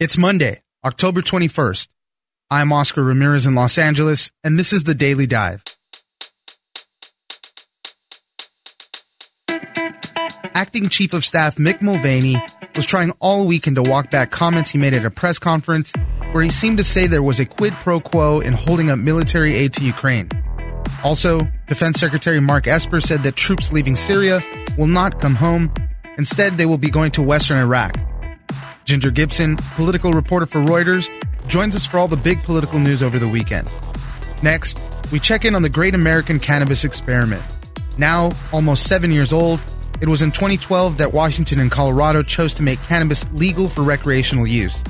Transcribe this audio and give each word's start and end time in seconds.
It's 0.00 0.16
Monday, 0.16 0.62
October 0.84 1.22
21st. 1.22 1.88
I'm 2.52 2.72
Oscar 2.72 3.02
Ramirez 3.02 3.48
in 3.48 3.56
Los 3.56 3.78
Angeles, 3.78 4.30
and 4.44 4.56
this 4.56 4.72
is 4.72 4.84
the 4.84 4.94
Daily 4.94 5.26
Dive. 5.26 5.60
Acting 10.54 10.88
Chief 10.88 11.12
of 11.14 11.24
Staff 11.24 11.56
Mick 11.56 11.82
Mulvaney 11.82 12.40
was 12.76 12.86
trying 12.86 13.10
all 13.18 13.48
weekend 13.48 13.74
to 13.74 13.82
walk 13.82 14.08
back 14.08 14.30
comments 14.30 14.70
he 14.70 14.78
made 14.78 14.94
at 14.94 15.04
a 15.04 15.10
press 15.10 15.40
conference 15.40 15.92
where 16.30 16.44
he 16.44 16.50
seemed 16.50 16.78
to 16.78 16.84
say 16.84 17.08
there 17.08 17.20
was 17.20 17.40
a 17.40 17.44
quid 17.44 17.72
pro 17.80 17.98
quo 17.98 18.38
in 18.38 18.52
holding 18.52 18.92
up 18.92 19.00
military 19.00 19.56
aid 19.56 19.72
to 19.72 19.84
Ukraine. 19.84 20.30
Also, 21.02 21.40
Defense 21.66 21.98
Secretary 21.98 22.38
Mark 22.38 22.68
Esper 22.68 23.00
said 23.00 23.24
that 23.24 23.34
troops 23.34 23.72
leaving 23.72 23.96
Syria 23.96 24.40
will 24.78 24.86
not 24.86 25.20
come 25.20 25.34
home. 25.34 25.74
Instead, 26.18 26.56
they 26.56 26.66
will 26.66 26.78
be 26.78 26.88
going 26.88 27.10
to 27.10 27.20
Western 27.20 27.58
Iraq. 27.58 27.96
Ginger 28.88 29.10
Gibson, 29.10 29.58
political 29.76 30.14
reporter 30.14 30.46
for 30.46 30.64
Reuters, 30.64 31.10
joins 31.46 31.76
us 31.76 31.84
for 31.84 31.98
all 31.98 32.08
the 32.08 32.16
big 32.16 32.42
political 32.42 32.78
news 32.78 33.02
over 33.02 33.18
the 33.18 33.28
weekend. 33.28 33.70
Next, 34.42 34.80
we 35.12 35.20
check 35.20 35.44
in 35.44 35.54
on 35.54 35.60
the 35.60 35.68
great 35.68 35.94
American 35.94 36.38
cannabis 36.38 36.84
experiment. 36.84 37.42
Now, 37.98 38.30
almost 38.50 38.84
seven 38.84 39.12
years 39.12 39.30
old, 39.30 39.60
it 40.00 40.08
was 40.08 40.22
in 40.22 40.30
2012 40.30 40.96
that 40.96 41.12
Washington 41.12 41.60
and 41.60 41.70
Colorado 41.70 42.22
chose 42.22 42.54
to 42.54 42.62
make 42.62 42.80
cannabis 42.84 43.30
legal 43.34 43.68
for 43.68 43.82
recreational 43.82 44.46
use. 44.46 44.82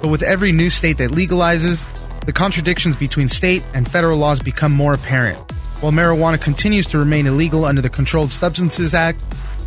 But 0.00 0.08
with 0.08 0.22
every 0.22 0.50
new 0.50 0.70
state 0.70 0.96
that 0.96 1.10
legalizes, 1.10 1.84
the 2.24 2.32
contradictions 2.32 2.96
between 2.96 3.28
state 3.28 3.62
and 3.74 3.86
federal 3.86 4.16
laws 4.16 4.40
become 4.40 4.72
more 4.72 4.94
apparent. 4.94 5.38
While 5.82 5.92
marijuana 5.92 6.40
continues 6.40 6.86
to 6.86 6.98
remain 6.98 7.26
illegal 7.26 7.66
under 7.66 7.82
the 7.82 7.90
Controlled 7.90 8.32
Substances 8.32 8.94
Act, 8.94 9.22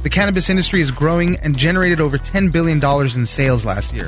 the 0.05 0.09
cannabis 0.12 0.52
industry 0.52 0.82
is 0.82 0.91
growing 0.91 1.36
and 1.38 1.58
generated 1.58 2.00
over 2.00 2.20
$10 2.20 2.52
billion 2.52 2.80
in 3.18 3.26
sales 3.26 3.66
last 3.66 3.91
year. 3.91 4.08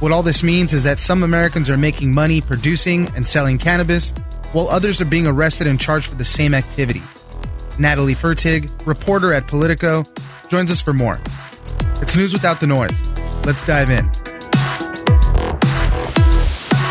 What 0.00 0.10
all 0.10 0.24
this 0.24 0.42
means 0.42 0.72
is 0.72 0.82
that 0.82 0.98
some 0.98 1.22
Americans 1.22 1.70
are 1.70 1.76
making 1.76 2.12
money 2.12 2.40
producing 2.40 3.06
and 3.14 3.24
selling 3.24 3.56
cannabis, 3.56 4.10
while 4.52 4.68
others 4.68 5.00
are 5.00 5.04
being 5.04 5.28
arrested 5.28 5.68
and 5.68 5.78
charged 5.78 6.08
for 6.08 6.16
the 6.16 6.24
same 6.24 6.52
activity. 6.52 7.00
Natalie 7.78 8.16
Fertig, 8.16 8.68
reporter 8.84 9.32
at 9.32 9.46
Politico, 9.46 10.02
joins 10.48 10.68
us 10.68 10.82
for 10.82 10.92
more. 10.92 11.20
It's 12.02 12.16
news 12.16 12.32
without 12.32 12.58
the 12.58 12.66
noise. 12.66 13.00
Let's 13.46 13.64
dive 13.64 13.88
in. 13.88 14.10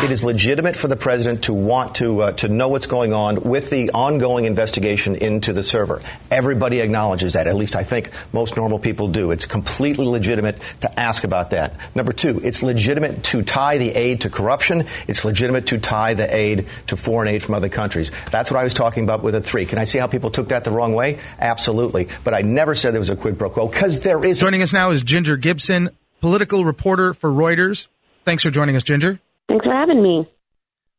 It 0.02 0.10
is 0.10 0.24
legitimate 0.24 0.76
for 0.76 0.88
the 0.88 0.96
president 0.96 1.44
to 1.44 1.52
want 1.52 1.96
to 1.96 2.22
uh, 2.22 2.32
to 2.32 2.48
know 2.48 2.68
what's 2.68 2.86
going 2.86 3.12
on 3.12 3.42
with 3.42 3.68
the 3.68 3.90
ongoing 3.90 4.46
investigation 4.46 5.14
into 5.14 5.52
the 5.52 5.62
server. 5.62 6.00
Everybody 6.30 6.80
acknowledges 6.80 7.34
that. 7.34 7.46
At 7.46 7.54
least 7.54 7.76
I 7.76 7.84
think 7.84 8.10
most 8.32 8.56
normal 8.56 8.78
people 8.78 9.08
do. 9.08 9.30
It's 9.30 9.44
completely 9.44 10.06
legitimate 10.06 10.62
to 10.80 10.98
ask 10.98 11.24
about 11.24 11.50
that. 11.50 11.74
Number 11.94 12.14
two, 12.14 12.40
it's 12.42 12.62
legitimate 12.62 13.24
to 13.24 13.42
tie 13.42 13.76
the 13.76 13.90
aid 13.90 14.22
to 14.22 14.30
corruption. 14.30 14.86
It's 15.06 15.26
legitimate 15.26 15.66
to 15.66 15.78
tie 15.78 16.14
the 16.14 16.34
aid 16.34 16.66
to 16.86 16.96
foreign 16.96 17.28
aid 17.28 17.42
from 17.42 17.54
other 17.54 17.68
countries. 17.68 18.10
That's 18.30 18.50
what 18.50 18.58
I 18.58 18.64
was 18.64 18.72
talking 18.72 19.04
about 19.04 19.22
with 19.22 19.34
a 19.34 19.42
three. 19.42 19.66
Can 19.66 19.76
I 19.76 19.84
see 19.84 19.98
how 19.98 20.06
people 20.06 20.30
took 20.30 20.48
that 20.48 20.64
the 20.64 20.70
wrong 20.70 20.94
way? 20.94 21.18
Absolutely. 21.38 22.08
But 22.24 22.32
I 22.32 22.40
never 22.40 22.74
said 22.74 22.94
there 22.94 23.00
was 23.00 23.10
a 23.10 23.16
quid 23.16 23.38
pro 23.38 23.50
quo 23.50 23.68
because 23.68 24.00
there 24.00 24.24
is. 24.24 24.40
Joining 24.40 24.62
us 24.62 24.72
now 24.72 24.92
is 24.92 25.02
Ginger 25.02 25.36
Gibson, 25.36 25.90
political 26.22 26.64
reporter 26.64 27.12
for 27.12 27.28
Reuters. 27.28 27.88
Thanks 28.24 28.42
for 28.42 28.50
joining 28.50 28.76
us, 28.76 28.82
Ginger. 28.82 29.20
Thanks 29.50 29.66
for 29.66 29.72
having 29.72 30.00
me. 30.00 30.28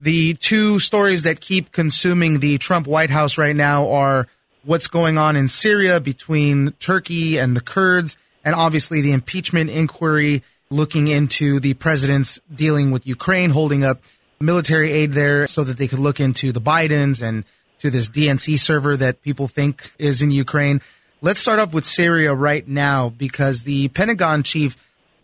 The 0.02 0.34
two 0.34 0.80
stories 0.80 1.24
that 1.24 1.40
keep 1.40 1.72
consuming 1.72 2.42
the 2.42 2.58
Trump 2.58 2.86
White 2.86 3.10
House 3.10 3.38
right 3.38 3.56
now 3.56 3.90
are 3.92 4.28
what's 4.66 4.88
going 4.88 5.18
on 5.18 5.38
in 5.38 5.48
Syria 5.48 6.02
between 6.02 6.74
Turkey 6.74 7.38
and 7.38 7.56
the 7.56 7.62
Kurds, 7.62 8.18
and 8.44 8.54
obviously 8.54 9.00
the 9.00 9.14
impeachment 9.14 9.70
inquiry 9.70 10.44
looking 10.70 11.08
into 11.08 11.62
the 11.62 11.76
president's 11.76 12.42
dealing 12.54 12.92
with 12.92 13.08
Ukraine, 13.08 13.52
holding 13.52 13.86
up 13.86 14.04
military 14.42 14.92
aid 14.92 15.14
there 15.14 15.48
so 15.48 15.64
that 15.64 15.78
they 15.78 15.88
could 15.88 16.00
look 16.00 16.20
into 16.20 16.52
the 16.52 16.60
Bidens 16.60 17.22
and 17.22 17.46
to 17.80 17.90
this 17.90 18.10
DNC 18.10 18.60
server 18.60 18.98
that 18.98 19.22
people 19.22 19.48
think 19.48 19.94
is 19.98 20.22
in 20.22 20.30
Ukraine. 20.30 20.82
Let's 21.22 21.40
start 21.40 21.60
off 21.60 21.74
with 21.74 21.86
Syria 21.86 22.34
right 22.34 22.68
now 22.68 23.08
because 23.08 23.64
the 23.64 23.88
Pentagon 23.88 24.44
chief 24.44 24.76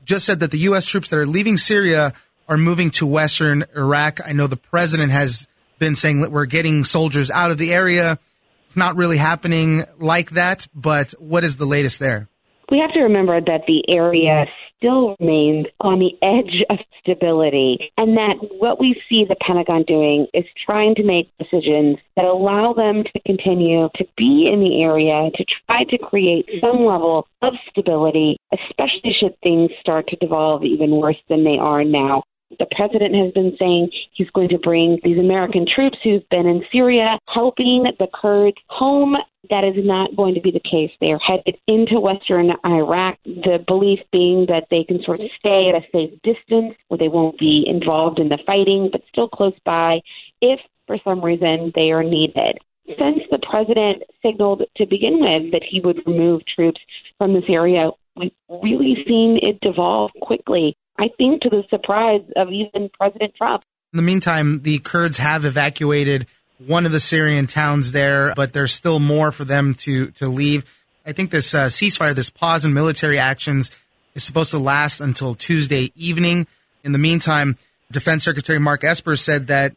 just 0.06 0.26
said 0.26 0.40
that 0.40 0.52
the 0.52 0.60
U.S. 0.60 0.86
troops 0.86 1.10
that 1.10 1.20
are 1.20 1.26
leaving 1.26 1.58
Syria 1.58 2.14
are 2.48 2.58
moving 2.58 2.92
to 2.92 3.06
Western 3.06 3.66
Iraq. 3.76 4.20
I 4.26 4.34
know 4.34 4.48
the 4.48 4.58
president 4.58 5.12
has 5.12 5.48
been 5.80 5.96
saying 5.96 6.22
that 6.22 6.32
we're 6.32 6.46
getting 6.46 6.84
soldiers 6.84 7.30
out 7.30 7.52
of 7.52 7.58
the 7.58 7.74
area. 7.74 8.20
It's 8.66 8.78
not 8.78 8.96
really 8.96 9.18
happening 9.18 9.84
like 10.00 10.32
that, 10.32 10.68
but 10.74 11.12
what 11.20 11.44
is 11.44 11.58
the 11.58 11.66
latest 11.66 12.00
there? 12.00 12.28
We 12.70 12.80
have 12.80 12.92
to 12.94 13.02
remember 13.02 13.40
that 13.40 13.62
the 13.66 13.84
area 13.88 14.46
still 14.76 15.16
remains 15.20 15.66
on 15.80 16.00
the 16.00 16.14
edge 16.22 16.64
of 16.70 16.78
stability, 17.00 17.92
and 17.98 18.16
that 18.18 18.36
what 18.60 18.80
we 18.80 19.02
see 19.10 19.26
the 19.28 19.36
Pentagon 19.42 19.84
doing 19.88 20.28
is 20.34 20.44
trying 20.66 20.94
to 20.96 21.04
make 21.04 21.32
decisions 21.40 21.98
that 22.16 22.26
allow 22.26 22.74
them 22.74 23.04
to 23.04 23.20
continue 23.26 23.90
to 23.96 24.06
be 24.18 24.50
in 24.52 24.60
the 24.60 24.84
area, 24.84 25.32
to 25.34 25.46
try 25.66 25.84
to 25.86 25.98
create 25.98 26.46
some 26.62 26.86
level 26.86 27.28
of 27.42 27.54
stability, 27.70 28.38
especially 28.52 29.16
should 29.18 29.36
things 29.42 29.72
start 29.80 30.08
to 30.10 30.16
devolve 30.18 30.64
even 30.64 30.92
worse 30.92 31.18
than 31.30 31.44
they 31.44 31.58
are 31.58 31.84
now. 31.84 32.22
The 32.50 32.68
president 32.76 33.14
has 33.16 33.34
been 33.34 33.56
saying 33.60 33.90
he's 34.14 34.30
going 34.30 34.50
to 34.50 34.58
bring 34.58 35.00
these 35.04 35.18
American 35.18 35.66
troops 35.68 35.98
who've 36.04 36.28
been 36.30 36.48
in 36.48 36.64
Syria 36.72 37.20
helping 37.30 37.84
the 38.00 38.08
Kurds 38.14 38.58
home. 38.68 39.18
That 39.50 39.64
is 39.64 39.76
not 39.78 40.16
going 40.16 40.34
to 40.36 40.42
be 40.42 40.52
the 40.52 40.60
case. 40.60 40.92
They 41.00 41.12
are 41.12 41.20
headed 41.20 41.58
into 41.68 42.00
western 42.00 42.52
Iraq, 42.66 43.18
the 43.26 43.64
belief 43.68 44.00
being 44.12 44.46
that 44.48 44.68
they 44.72 44.84
can 44.84 45.04
sort 45.04 45.20
of 45.20 45.30
stay 45.40 45.70
at 45.70 45.76
a 45.76 45.86
safe 45.92 46.20
distance 46.24 46.76
where 46.88 46.98
they 46.98 47.08
won't 47.08 47.38
be 47.38 47.66
involved 47.68 48.20
in 48.20 48.30
the 48.30 48.40
fighting, 48.46 48.90
but 48.92 49.02
still 49.10 49.30
close 49.30 49.58
by 49.66 50.02
if 50.42 50.60
for 50.86 50.98
some 51.04 51.24
reason 51.24 51.72
they 51.76 51.92
are 51.92 52.04
needed 52.04 52.58
since 52.88 53.20
the 53.30 53.40
president 53.40 54.04
signaled 54.24 54.64
to 54.78 54.86
begin 54.86 55.20
with 55.20 55.52
that 55.52 55.64
he 55.64 55.82
would 55.82 56.02
remove 56.06 56.42
troops 56.46 56.80
from 57.18 57.34
this 57.34 57.44
area, 57.50 57.92
we've 58.16 58.32
really 58.50 59.04
seen 59.06 59.40
it 59.42 59.60
devolve 59.62 60.12
quickly. 60.22 60.78
I 61.00 61.10
think 61.18 61.42
to 61.44 61.50
the 61.50 61.64
surprise 61.70 62.22
of 62.36 62.50
even 62.52 62.90
President 62.90 63.36
Trump. 63.36 63.64
In 63.94 63.98
the 63.98 64.04
meantime, 64.04 64.62
the 64.64 64.80
Kurds 64.80 65.18
have 65.18 65.46
evacuated 65.46 66.28
one 66.66 66.86
of 66.86 66.92
the 66.92 67.00
Syrian 67.00 67.48
towns 67.48 67.92
there, 67.92 68.34
but 68.36 68.52
there's 68.54 68.74
still 68.74 69.00
more 69.00 69.32
for 69.32 69.46
them 69.46 69.74
to, 69.76 70.12
to 70.12 70.28
leave. 70.28 70.66
I 71.06 71.12
think 71.14 71.30
this 71.32 71.54
uh, 71.54 71.68
ceasefire, 71.68 72.16
this 72.16 72.30
pause 72.30 72.66
in 72.66 72.74
military 72.74 73.20
actions, 73.20 73.72
is 74.16 74.24
supposed 74.24 74.52
to 74.52 74.58
last 74.58 75.00
until 75.00 75.36
Tuesday 75.36 75.92
evening. 75.96 76.48
In 76.84 76.92
the 76.92 76.98
meantime, 76.98 77.58
Defense 77.92 78.24
Secretary 78.24 78.60
Mark 78.60 78.84
Esper 78.84 79.16
said 79.16 79.48
that 79.48 79.76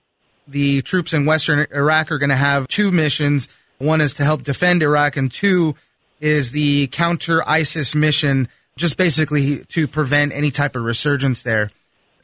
the 0.49 0.83
troops 0.83 1.13
in 1.13 1.27
Western 1.27 1.67
Iraq 1.71 2.11
are 2.11 2.19
going 2.19 2.31
to 2.31 2.37
have 2.37 2.67
two 2.67 2.91
missions. 2.91 3.49
One 3.79 4.01
is 4.01 4.15
to 4.15 4.25
help 4.25 4.43
defend 4.43 4.83
Iraq, 4.83 5.17
and 5.17 5.31
two 5.31 5.77
is 6.21 6.51
the 6.51 6.89
counter 6.89 7.47
ISIS 7.49 7.95
mission 7.95 8.49
just 8.77 8.97
basically 8.97 9.65
to 9.67 9.87
prevent 9.87 10.33
any 10.33 10.51
type 10.51 10.77
of 10.77 10.83
resurgence 10.83 11.43
there. 11.43 11.71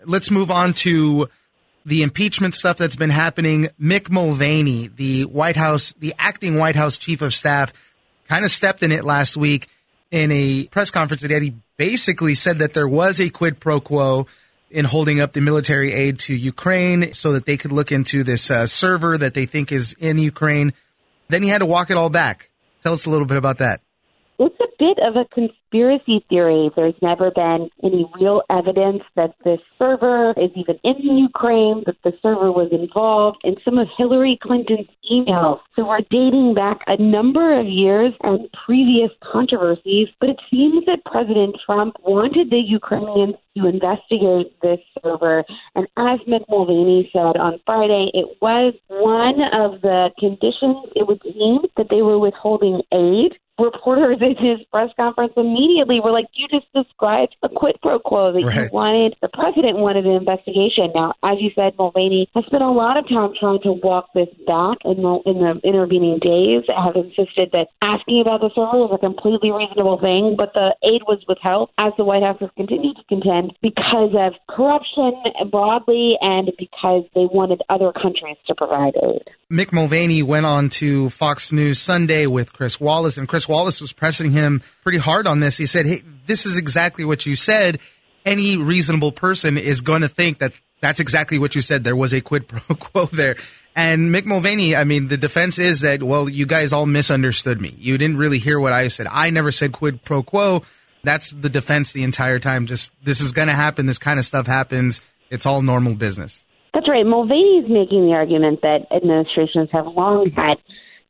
Let's 0.04 0.30
move 0.30 0.50
on 0.50 0.74
to 0.74 1.28
the 1.84 2.02
impeachment 2.02 2.54
stuff 2.54 2.78
that's 2.78 2.96
been 2.96 3.10
happening. 3.10 3.68
Mick 3.80 4.10
Mulvaney, 4.10 4.88
the 4.88 5.24
White 5.24 5.56
House, 5.56 5.92
the 5.94 6.14
acting 6.18 6.56
White 6.56 6.76
House 6.76 6.98
chief 6.98 7.22
of 7.22 7.32
staff, 7.32 7.72
kind 8.28 8.44
of 8.44 8.50
stepped 8.50 8.82
in 8.82 8.92
it 8.92 9.04
last 9.04 9.36
week 9.36 9.68
in 10.10 10.30
a 10.32 10.66
press 10.66 10.90
conference 10.90 11.22
that 11.22 11.42
he 11.42 11.54
basically 11.76 12.34
said 12.34 12.58
that 12.58 12.74
there 12.74 12.88
was 12.88 13.20
a 13.20 13.30
quid 13.30 13.60
pro 13.60 13.80
quo 13.80 14.26
in 14.70 14.84
holding 14.84 15.20
up 15.20 15.32
the 15.32 15.40
military 15.40 15.92
aid 15.92 16.18
to 16.18 16.34
Ukraine 16.34 17.12
so 17.12 17.32
that 17.32 17.46
they 17.46 17.56
could 17.56 17.72
look 17.72 17.92
into 17.92 18.24
this 18.24 18.50
uh, 18.50 18.66
server 18.66 19.16
that 19.16 19.34
they 19.34 19.46
think 19.46 19.70
is 19.70 19.94
in 19.98 20.18
Ukraine. 20.18 20.72
Then 21.28 21.42
he 21.42 21.48
had 21.48 21.58
to 21.58 21.66
walk 21.66 21.90
it 21.90 21.96
all 21.96 22.10
back. 22.10 22.50
Tell 22.82 22.92
us 22.92 23.06
a 23.06 23.10
little 23.10 23.26
bit 23.26 23.36
about 23.36 23.58
that. 23.58 23.80
It's 24.38 24.60
a 24.60 24.66
bit 24.78 24.98
of 24.98 25.16
a 25.16 25.24
conspiracy 25.32 26.24
theory. 26.28 26.70
There's 26.76 26.94
never 27.00 27.30
been 27.30 27.70
any 27.82 28.04
real 28.20 28.42
evidence 28.50 29.02
that 29.14 29.34
this 29.44 29.60
server 29.78 30.34
is 30.36 30.50
even 30.54 30.78
in 30.84 31.16
Ukraine, 31.16 31.82
that 31.86 31.96
the 32.04 32.12
server 32.20 32.52
was 32.52 32.68
involved 32.70 33.38
in 33.44 33.56
some 33.64 33.78
of 33.78 33.88
Hillary 33.96 34.38
Clinton's 34.42 34.88
emails. 35.10 35.60
So 35.74 35.88
we're 35.88 36.02
dating 36.10 36.52
back 36.54 36.80
a 36.86 37.00
number 37.00 37.58
of 37.58 37.66
years 37.66 38.12
and 38.24 38.46
previous 38.66 39.10
controversies, 39.22 40.08
but 40.20 40.28
it 40.28 40.40
seems 40.50 40.84
that 40.84 41.04
President 41.06 41.56
Trump 41.64 41.96
wanted 42.04 42.50
the 42.50 42.60
Ukrainians 42.60 43.36
to 43.56 43.66
investigate 43.66 44.52
this 44.60 44.80
server. 45.02 45.44
And 45.74 45.86
as 45.96 46.20
Mick 46.28 46.44
Mulvaney 46.50 47.08
said 47.10 47.38
on 47.38 47.58
Friday, 47.64 48.10
it 48.12 48.36
was 48.42 48.74
one 48.88 49.40
of 49.54 49.80
the 49.80 50.10
conditions, 50.18 50.92
it 50.94 51.06
would 51.06 51.22
seem, 51.22 51.60
that 51.78 51.86
they 51.88 52.02
were 52.02 52.18
withholding 52.18 52.82
aid 52.92 53.32
reporters 53.58 54.18
in 54.20 54.36
his 54.36 54.64
press 54.70 54.90
conference 54.96 55.32
immediately 55.36 56.00
were 56.00 56.12
like, 56.12 56.26
"You 56.34 56.46
just 56.48 56.66
described 56.72 57.36
a 57.42 57.48
quid 57.48 57.76
pro 57.82 57.98
quo 57.98 58.32
that 58.32 58.44
right. 58.44 58.56
you 58.56 58.68
wanted. 58.72 59.16
The 59.22 59.28
president 59.28 59.78
wanted 59.78 60.06
an 60.06 60.12
investigation." 60.12 60.90
Now, 60.94 61.14
as 61.22 61.40
you 61.40 61.50
said, 61.54 61.74
Mulvaney 61.78 62.28
has 62.34 62.44
spent 62.46 62.62
a 62.62 62.70
lot 62.70 62.96
of 62.96 63.08
time 63.08 63.32
trying 63.38 63.60
to 63.62 63.72
walk 63.72 64.12
this 64.14 64.28
back 64.46 64.78
in 64.84 65.02
the 65.02 65.20
in 65.26 65.40
the 65.40 65.60
intervening 65.64 66.18
days. 66.18 66.64
Have 66.68 66.96
insisted 66.96 67.50
that 67.52 67.68
asking 67.82 68.20
about 68.20 68.40
the 68.40 68.50
server 68.54 68.86
was 68.86 68.92
a 68.92 68.98
completely 68.98 69.50
reasonable 69.50 69.98
thing, 69.98 70.36
but 70.36 70.52
the 70.54 70.74
aid 70.84 71.02
was 71.08 71.24
withheld, 71.28 71.70
as 71.78 71.92
the 71.96 72.04
White 72.04 72.22
House 72.22 72.38
has 72.40 72.50
continued 72.56 72.96
to 72.96 73.04
contend, 73.04 73.56
because 73.62 74.14
of 74.14 74.34
corruption 74.48 75.12
broadly 75.50 76.16
and 76.20 76.52
because 76.58 77.04
they 77.14 77.26
wanted 77.26 77.62
other 77.68 77.92
countries 77.92 78.36
to 78.46 78.54
provide 78.54 78.94
aid. 79.02 79.22
Mick 79.50 79.72
Mulvaney 79.72 80.24
went 80.24 80.44
on 80.44 80.70
to 80.70 81.08
Fox 81.08 81.52
News 81.52 81.78
Sunday 81.78 82.26
with 82.26 82.52
Chris 82.52 82.80
Wallace, 82.80 83.16
and 83.16 83.28
Chris 83.28 83.48
Wallace 83.48 83.80
was 83.80 83.92
pressing 83.92 84.32
him 84.32 84.60
pretty 84.82 84.98
hard 84.98 85.28
on 85.28 85.38
this. 85.38 85.56
He 85.56 85.66
said, 85.66 85.86
Hey, 85.86 86.02
this 86.26 86.46
is 86.46 86.56
exactly 86.56 87.04
what 87.04 87.26
you 87.26 87.36
said. 87.36 87.78
Any 88.24 88.56
reasonable 88.56 89.12
person 89.12 89.56
is 89.56 89.82
going 89.82 90.02
to 90.02 90.08
think 90.08 90.38
that 90.38 90.52
that's 90.80 90.98
exactly 90.98 91.38
what 91.38 91.54
you 91.54 91.60
said. 91.60 91.84
There 91.84 91.94
was 91.94 92.12
a 92.12 92.20
quid 92.20 92.48
pro 92.48 92.60
quo 92.76 93.06
there. 93.06 93.36
And 93.76 94.12
Mick 94.12 94.24
Mulvaney, 94.24 94.74
I 94.74 94.82
mean, 94.82 95.06
the 95.06 95.16
defense 95.16 95.60
is 95.60 95.82
that, 95.82 96.02
well, 96.02 96.28
you 96.28 96.44
guys 96.44 96.72
all 96.72 96.86
misunderstood 96.86 97.60
me. 97.60 97.72
You 97.78 97.98
didn't 97.98 98.16
really 98.16 98.38
hear 98.38 98.58
what 98.58 98.72
I 98.72 98.88
said. 98.88 99.06
I 99.08 99.30
never 99.30 99.52
said 99.52 99.70
quid 99.70 100.02
pro 100.02 100.24
quo. 100.24 100.62
That's 101.04 101.30
the 101.30 101.50
defense 101.50 101.92
the 101.92 102.02
entire 102.02 102.40
time. 102.40 102.66
Just 102.66 102.90
this 103.04 103.20
is 103.20 103.30
going 103.30 103.46
to 103.46 103.54
happen. 103.54 103.86
This 103.86 103.98
kind 103.98 104.18
of 104.18 104.26
stuff 104.26 104.48
happens. 104.48 105.00
It's 105.30 105.46
all 105.46 105.62
normal 105.62 105.94
business. 105.94 106.44
That's 106.74 106.88
right. 106.88 107.06
Mulvaney 107.06 107.64
is 107.64 107.70
making 107.70 108.06
the 108.06 108.12
argument 108.12 108.60
that 108.62 108.86
administrations 108.94 109.68
have 109.72 109.86
long 109.86 110.30
had 110.36 110.58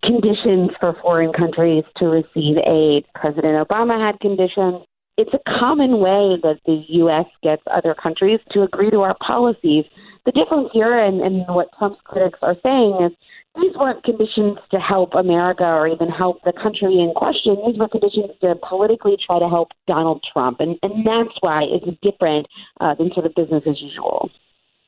conditions 0.04 0.70
for 0.78 0.94
foreign 1.02 1.32
countries 1.32 1.84
to 1.96 2.06
receive 2.06 2.56
aid. 2.58 3.04
President 3.14 3.66
Obama 3.66 3.98
had 3.98 4.20
conditions. 4.20 4.84
It's 5.18 5.32
a 5.32 5.58
common 5.58 5.98
way 5.98 6.36
that 6.42 6.60
the 6.66 6.84
U.S. 7.00 7.26
gets 7.42 7.62
other 7.72 7.94
countries 8.00 8.38
to 8.52 8.62
agree 8.62 8.90
to 8.90 9.00
our 9.00 9.16
policies. 9.26 9.84
The 10.26 10.32
difference 10.32 10.68
here, 10.72 10.98
and, 10.98 11.20
and 11.22 11.44
what 11.48 11.68
Trump's 11.78 12.00
critics 12.04 12.38
are 12.42 12.56
saying, 12.62 12.98
is 13.02 13.12
these 13.56 13.74
weren't 13.76 14.04
conditions 14.04 14.58
to 14.70 14.78
help 14.78 15.14
America 15.14 15.64
or 15.64 15.88
even 15.88 16.08
help 16.08 16.42
the 16.44 16.52
country 16.52 17.00
in 17.00 17.12
question. 17.16 17.56
These 17.66 17.78
were 17.78 17.88
conditions 17.88 18.32
to 18.42 18.54
politically 18.68 19.16
try 19.24 19.38
to 19.38 19.48
help 19.48 19.68
Donald 19.86 20.22
Trump. 20.30 20.60
And, 20.60 20.78
and 20.82 21.06
that's 21.06 21.34
why 21.40 21.62
it's 21.64 21.86
different 22.02 22.46
uh, 22.80 22.94
than 22.94 23.10
sort 23.14 23.24
of 23.24 23.34
business 23.34 23.62
as 23.66 23.80
usual. 23.80 24.30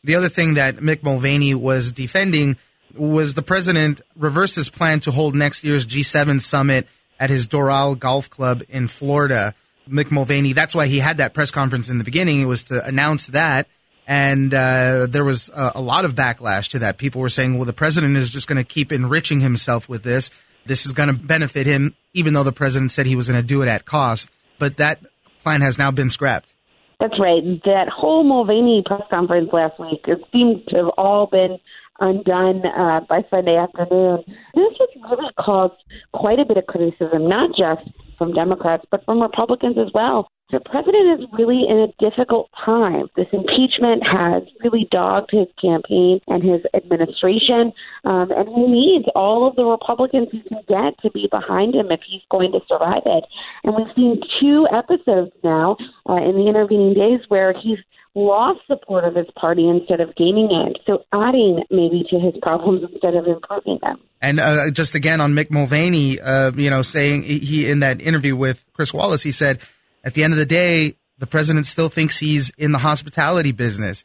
The 0.04 0.14
other 0.14 0.28
thing 0.28 0.54
that 0.54 0.76
Mick 0.76 1.02
Mulvaney 1.02 1.54
was 1.54 1.92
defending 1.92 2.56
was 2.96 3.34
the 3.34 3.42
president 3.42 4.00
reversed 4.16 4.56
his 4.56 4.70
plan 4.70 5.00
to 5.00 5.10
hold 5.10 5.34
next 5.34 5.64
year's 5.64 5.86
G7 5.86 6.40
summit 6.40 6.86
at 7.20 7.30
his 7.30 7.48
Doral 7.48 7.98
Golf 7.98 8.30
Club 8.30 8.62
in 8.68 8.88
Florida. 8.88 9.54
Mick 9.88 10.10
Mulvaney, 10.10 10.52
that's 10.52 10.74
why 10.74 10.86
he 10.86 10.98
had 10.98 11.18
that 11.18 11.34
press 11.34 11.50
conference 11.50 11.88
in 11.88 11.98
the 11.98 12.04
beginning. 12.04 12.40
It 12.40 12.46
was 12.46 12.64
to 12.64 12.84
announce 12.84 13.28
that. 13.28 13.66
And 14.06 14.54
uh, 14.54 15.06
there 15.08 15.24
was 15.24 15.50
a, 15.50 15.72
a 15.76 15.82
lot 15.82 16.04
of 16.04 16.14
backlash 16.14 16.70
to 16.70 16.78
that. 16.80 16.96
People 16.96 17.20
were 17.20 17.28
saying, 17.28 17.56
well, 17.56 17.66
the 17.66 17.74
president 17.74 18.16
is 18.16 18.30
just 18.30 18.46
going 18.48 18.56
to 18.56 18.64
keep 18.64 18.92
enriching 18.92 19.40
himself 19.40 19.88
with 19.88 20.02
this. 20.02 20.30
This 20.64 20.86
is 20.86 20.92
going 20.92 21.08
to 21.08 21.12
benefit 21.12 21.66
him, 21.66 21.94
even 22.14 22.32
though 22.34 22.42
the 22.42 22.52
president 22.52 22.92
said 22.92 23.06
he 23.06 23.16
was 23.16 23.28
going 23.28 23.40
to 23.40 23.46
do 23.46 23.62
it 23.62 23.68
at 23.68 23.84
cost. 23.84 24.30
But 24.58 24.78
that 24.78 25.00
plan 25.42 25.60
has 25.60 25.78
now 25.78 25.90
been 25.90 26.10
scrapped. 26.10 26.54
That's 27.00 27.18
right. 27.20 27.42
That 27.64 27.88
whole 27.88 28.24
Mulvaney 28.24 28.82
press 28.84 29.02
conference 29.08 29.50
last 29.52 29.78
week, 29.78 30.00
it 30.06 30.18
seems 30.32 30.64
to 30.68 30.76
have 30.76 30.90
all 30.98 31.26
been 31.26 31.58
undone 32.00 32.62
uh, 32.66 33.00
by 33.08 33.24
Sunday 33.30 33.56
afternoon. 33.56 34.24
This 34.54 34.72
has 34.80 34.88
really 35.10 35.32
caused 35.38 35.74
quite 36.12 36.40
a 36.40 36.44
bit 36.44 36.56
of 36.56 36.66
criticism, 36.66 37.28
not 37.28 37.50
just 37.50 37.88
from 38.18 38.34
Democrats, 38.34 38.84
but 38.90 39.04
from 39.04 39.22
Republicans 39.22 39.76
as 39.78 39.90
well. 39.94 40.28
The 40.50 40.60
president 40.60 41.20
is 41.20 41.28
really 41.36 41.64
in 41.68 41.76
a 41.76 41.92
difficult 42.00 42.48
time. 42.64 43.08
This 43.16 43.26
impeachment 43.32 44.02
has 44.06 44.42
really 44.64 44.88
dogged 44.90 45.28
his 45.30 45.46
campaign 45.60 46.20
and 46.26 46.42
his 46.42 46.62
administration, 46.72 47.70
um, 48.04 48.30
and 48.32 48.48
he 48.48 48.66
needs 48.66 49.04
all 49.14 49.46
of 49.46 49.56
the 49.56 49.64
Republicans 49.64 50.28
he 50.32 50.40
can 50.40 50.62
get 50.66 50.98
to 51.02 51.10
be 51.10 51.28
behind 51.30 51.74
him 51.74 51.90
if 51.90 52.00
he's 52.08 52.22
going 52.30 52.52
to 52.52 52.60
survive 52.66 53.02
it. 53.04 53.24
And 53.62 53.76
we've 53.76 53.94
seen 53.94 54.22
two 54.40 54.66
episodes 54.72 55.32
now 55.44 55.76
uh, 56.08 56.16
in 56.16 56.36
the 56.36 56.48
intervening 56.48 56.94
days 56.94 57.20
where 57.28 57.52
he's 57.52 57.78
lost 58.14 58.60
support 58.66 59.04
of 59.04 59.14
his 59.14 59.26
party 59.36 59.68
instead 59.68 60.00
of 60.00 60.14
gaining 60.16 60.50
it. 60.50 60.78
So 60.86 61.04
adding 61.12 61.62
maybe 61.70 62.04
to 62.10 62.18
his 62.18 62.34
problems 62.42 62.82
instead 62.90 63.14
of 63.14 63.26
improving 63.26 63.78
them. 63.82 64.00
And 64.20 64.40
uh, 64.40 64.70
just 64.70 64.94
again 64.94 65.20
on 65.20 65.34
Mick 65.34 65.50
Mulvaney, 65.50 66.20
uh, 66.20 66.52
you 66.52 66.70
know, 66.70 66.82
saying 66.82 67.22
he 67.22 67.68
in 67.68 67.80
that 67.80 68.00
interview 68.00 68.34
with 68.34 68.64
Chris 68.72 68.92
Wallace, 68.92 69.22
he 69.22 69.32
said 69.32 69.60
at 70.04 70.14
the 70.14 70.24
end 70.24 70.32
of 70.32 70.38
the 70.38 70.46
day, 70.46 70.96
the 71.18 71.26
president 71.26 71.66
still 71.66 71.88
thinks 71.88 72.18
he's 72.18 72.50
in 72.50 72.72
the 72.72 72.78
hospitality 72.78 73.52
business. 73.52 74.04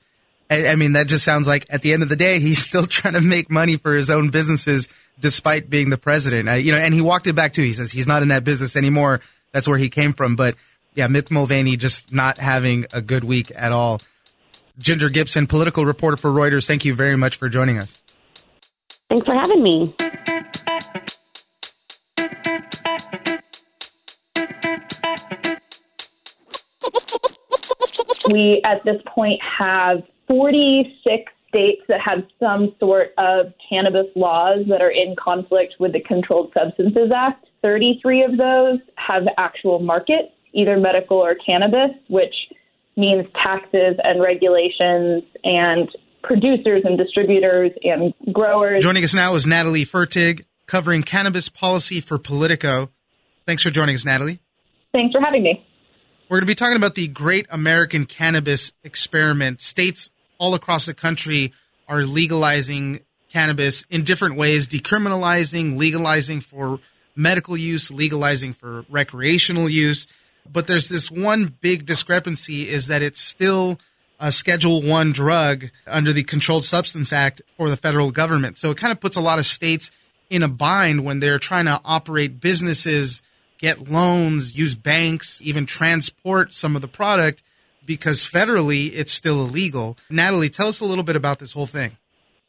I, 0.49 0.75
mean, 0.75 0.93
that 0.93 1.07
just 1.07 1.25
sounds 1.25 1.47
like 1.47 1.65
at 1.69 1.81
the 1.81 1.93
end 1.93 2.03
of 2.03 2.09
the 2.09 2.15
day, 2.15 2.39
he's 2.39 2.61
still 2.61 2.85
trying 2.87 3.13
to 3.15 3.21
make 3.21 3.49
money 3.49 3.77
for 3.77 3.95
his 3.95 4.09
own 4.09 4.29
businesses 4.29 4.87
despite 5.19 5.69
being 5.69 5.89
the 5.89 5.97
president. 5.97 6.63
You 6.63 6.71
know, 6.71 6.77
and 6.77 6.93
he 6.93 7.01
walked 7.01 7.27
it 7.27 7.33
back 7.33 7.53
too. 7.53 7.63
He 7.63 7.73
says 7.73 7.91
he's 7.91 8.07
not 8.07 8.21
in 8.21 8.27
that 8.29 8.43
business 8.43 8.75
anymore. 8.75 9.21
That's 9.51 9.67
where 9.67 9.77
he 9.77 9.89
came 9.89 10.13
from. 10.13 10.35
But 10.35 10.55
yeah, 10.95 11.07
Mick 11.07 11.31
Mulvaney 11.31 11.77
just 11.77 12.13
not 12.13 12.37
having 12.37 12.85
a 12.93 13.01
good 13.01 13.23
week 13.23 13.51
at 13.55 13.71
all. 13.71 13.99
Ginger 14.77 15.09
Gibson, 15.09 15.47
political 15.47 15.85
reporter 15.85 16.17
for 16.17 16.31
Reuters, 16.31 16.67
thank 16.67 16.85
you 16.85 16.95
very 16.95 17.15
much 17.15 17.35
for 17.35 17.49
joining 17.49 17.77
us. 17.77 18.01
Thanks 19.09 19.25
for 19.25 19.35
having 19.35 19.61
me. 19.61 19.95
We, 28.31 28.61
at 28.63 28.83
this 28.85 29.01
point, 29.13 29.39
have 29.59 30.01
46 30.27 31.31
states 31.49 31.81
that 31.87 31.99
have 32.01 32.23
some 32.39 32.73
sort 32.79 33.09
of 33.17 33.53
cannabis 33.69 34.07
laws 34.15 34.65
that 34.69 34.81
are 34.81 34.89
in 34.89 35.15
conflict 35.21 35.75
with 35.79 35.93
the 35.93 35.99
Controlled 35.99 36.51
Substances 36.57 37.11
Act. 37.15 37.45
33 37.61 38.23
of 38.23 38.37
those 38.37 38.79
have 38.95 39.23
actual 39.37 39.79
markets, 39.79 40.31
either 40.53 40.77
medical 40.77 41.17
or 41.17 41.35
cannabis, 41.35 41.91
which 42.09 42.33
means 42.95 43.25
taxes 43.41 43.95
and 44.03 44.21
regulations 44.21 45.23
and 45.43 45.89
producers 46.21 46.83
and 46.85 46.97
distributors 46.97 47.71
and 47.83 48.13
growers. 48.33 48.83
Joining 48.83 49.03
us 49.03 49.13
now 49.13 49.35
is 49.35 49.45
Natalie 49.45 49.85
Fertig, 49.85 50.45
covering 50.67 51.03
cannabis 51.03 51.49
policy 51.49 52.01
for 52.01 52.17
Politico. 52.17 52.89
Thanks 53.45 53.63
for 53.63 53.69
joining 53.69 53.95
us, 53.95 54.05
Natalie. 54.05 54.39
Thanks 54.93 55.13
for 55.13 55.21
having 55.21 55.43
me. 55.43 55.65
We're 56.29 56.37
going 56.37 56.47
to 56.47 56.51
be 56.51 56.55
talking 56.55 56.77
about 56.77 56.95
the 56.95 57.07
Great 57.07 57.47
American 57.49 58.05
Cannabis 58.05 58.71
Experiment. 58.83 59.61
States 59.61 60.09
all 60.37 60.53
across 60.53 60.85
the 60.85 60.93
country 60.93 61.53
are 61.87 62.03
legalizing 62.03 63.01
cannabis 63.31 63.85
in 63.89 64.03
different 64.03 64.37
ways, 64.37 64.67
decriminalizing, 64.67 65.77
legalizing 65.77 66.39
for 66.39 66.79
medical 67.15 67.57
use, 67.57 67.91
legalizing 67.91 68.53
for 68.53 68.85
recreational 68.89 69.69
use. 69.69 70.07
But 70.51 70.67
there's 70.67 70.89
this 70.89 71.09
one 71.09 71.55
big 71.61 71.85
discrepancy 71.85 72.69
is 72.69 72.87
that 72.87 73.01
it's 73.01 73.21
still 73.21 73.79
a 74.19 74.31
Schedule 74.31 74.81
One 74.81 75.11
drug 75.11 75.69
under 75.87 76.13
the 76.13 76.23
Controlled 76.23 76.65
Substance 76.65 77.11
Act 77.11 77.41
for 77.57 77.69
the 77.69 77.77
federal 77.77 78.11
government. 78.11 78.57
So 78.57 78.71
it 78.71 78.77
kind 78.77 78.91
of 78.91 78.99
puts 78.99 79.15
a 79.15 79.21
lot 79.21 79.39
of 79.39 79.45
states 79.45 79.91
in 80.29 80.43
a 80.43 80.47
bind 80.47 81.03
when 81.03 81.19
they're 81.19 81.39
trying 81.39 81.65
to 81.65 81.81
operate 81.83 82.39
businesses 82.39 83.21
get 83.63 83.89
loans, 83.89 84.55
use 84.55 84.75
banks, 84.75 85.41
even 85.41 85.65
transport 85.65 86.53
some 86.53 86.75
of 86.75 86.81
the 86.81 86.87
product 86.87 87.41
because 87.85 88.25
federally 88.25 88.91
it's 88.93 89.13
still 89.13 89.39
illegal. 89.41 89.97
Natalie, 90.09 90.49
tell 90.49 90.67
us 90.67 90.81
a 90.81 90.85
little 90.85 91.03
bit 91.03 91.15
about 91.15 91.39
this 91.39 91.53
whole 91.53 91.65
thing. 91.65 91.97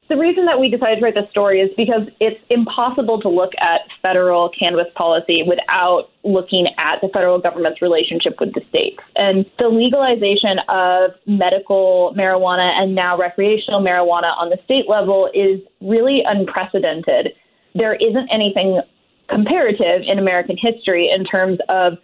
The 0.08 0.16
reason 0.18 0.44
that 0.44 0.60
we 0.60 0.68
decided 0.68 0.96
to 0.96 1.02
write 1.02 1.14
this 1.14 1.30
story 1.30 1.60
is 1.60 1.70
because 1.78 2.02
it's 2.20 2.38
impossible 2.50 3.20
to 3.22 3.28
look 3.28 3.52
at 3.58 3.80
federal 4.02 4.50
cannabis 4.50 4.92
policy 4.94 5.42
without 5.46 6.10
looking 6.24 6.66
at 6.76 7.00
the 7.00 7.08
federal 7.08 7.38
government's 7.38 7.80
relationship 7.80 8.34
with 8.38 8.52
the 8.52 8.60
states. 8.68 9.00
And 9.16 9.46
the 9.58 9.68
legalization 9.68 10.58
of 10.68 11.12
medical 11.26 12.14
marijuana 12.18 12.72
and 12.76 12.94
now 12.94 13.16
recreational 13.16 13.80
marijuana 13.80 14.36
on 14.36 14.50
the 14.50 14.58
state 14.64 14.88
level 14.88 15.30
is 15.32 15.60
really 15.80 16.22
unprecedented. 16.26 17.32
There 17.74 17.94
isn't 17.94 18.28
anything 18.30 18.82
comparative 19.30 20.02
in 20.06 20.18
American 20.18 20.58
history 20.60 21.10
in 21.14 21.24
terms 21.24 21.58
of 21.70 21.94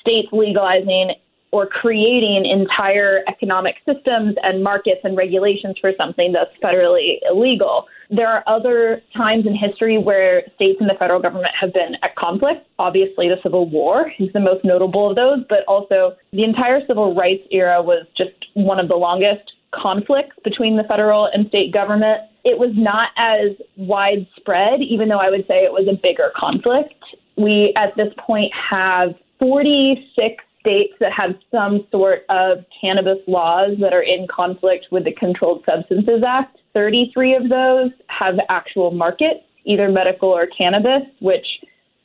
states 0.00 0.28
legalizing 0.30 1.14
or 1.56 1.66
creating 1.66 2.44
entire 2.44 3.22
economic 3.28 3.76
systems 3.86 4.36
and 4.42 4.62
markets 4.62 5.00
and 5.04 5.16
regulations 5.16 5.74
for 5.80 5.90
something 5.96 6.30
that's 6.30 6.52
federally 6.62 7.16
illegal. 7.30 7.86
There 8.10 8.28
are 8.28 8.44
other 8.46 9.00
times 9.16 9.46
in 9.46 9.56
history 9.56 9.96
where 9.96 10.42
states 10.54 10.76
and 10.80 10.90
the 10.90 10.98
federal 10.98 11.18
government 11.18 11.54
have 11.58 11.72
been 11.72 11.96
at 12.02 12.14
conflict. 12.16 12.66
Obviously, 12.78 13.30
the 13.30 13.36
Civil 13.42 13.70
War 13.70 14.12
is 14.18 14.28
the 14.34 14.40
most 14.40 14.66
notable 14.66 15.08
of 15.08 15.16
those, 15.16 15.38
but 15.48 15.60
also 15.66 16.14
the 16.34 16.44
entire 16.44 16.80
civil 16.86 17.14
rights 17.14 17.42
era 17.50 17.80
was 17.82 18.06
just 18.18 18.36
one 18.52 18.78
of 18.78 18.88
the 18.88 18.94
longest 18.94 19.52
conflicts 19.74 20.36
between 20.44 20.76
the 20.76 20.84
federal 20.84 21.26
and 21.32 21.48
state 21.48 21.72
government. 21.72 22.20
It 22.44 22.58
was 22.58 22.72
not 22.74 23.08
as 23.16 23.56
widespread, 23.78 24.82
even 24.82 25.08
though 25.08 25.20
I 25.20 25.30
would 25.30 25.46
say 25.48 25.64
it 25.64 25.72
was 25.72 25.88
a 25.88 25.96
bigger 25.96 26.32
conflict. 26.36 26.92
We, 27.38 27.72
at 27.76 27.96
this 27.96 28.12
point, 28.18 28.52
have 28.70 29.14
46 29.38 30.44
states 30.66 30.94
that 30.98 31.12
have 31.12 31.30
some 31.52 31.86
sort 31.92 32.24
of 32.28 32.58
cannabis 32.80 33.18
laws 33.28 33.76
that 33.80 33.92
are 33.92 34.02
in 34.02 34.26
conflict 34.28 34.86
with 34.90 35.04
the 35.04 35.12
Controlled 35.12 35.62
Substances 35.64 36.22
Act. 36.26 36.58
33 36.74 37.36
of 37.36 37.48
those 37.48 37.90
have 38.08 38.34
actual 38.48 38.90
markets, 38.90 39.40
either 39.64 39.88
medical 39.88 40.28
or 40.28 40.48
cannabis, 40.48 41.02
which 41.20 41.46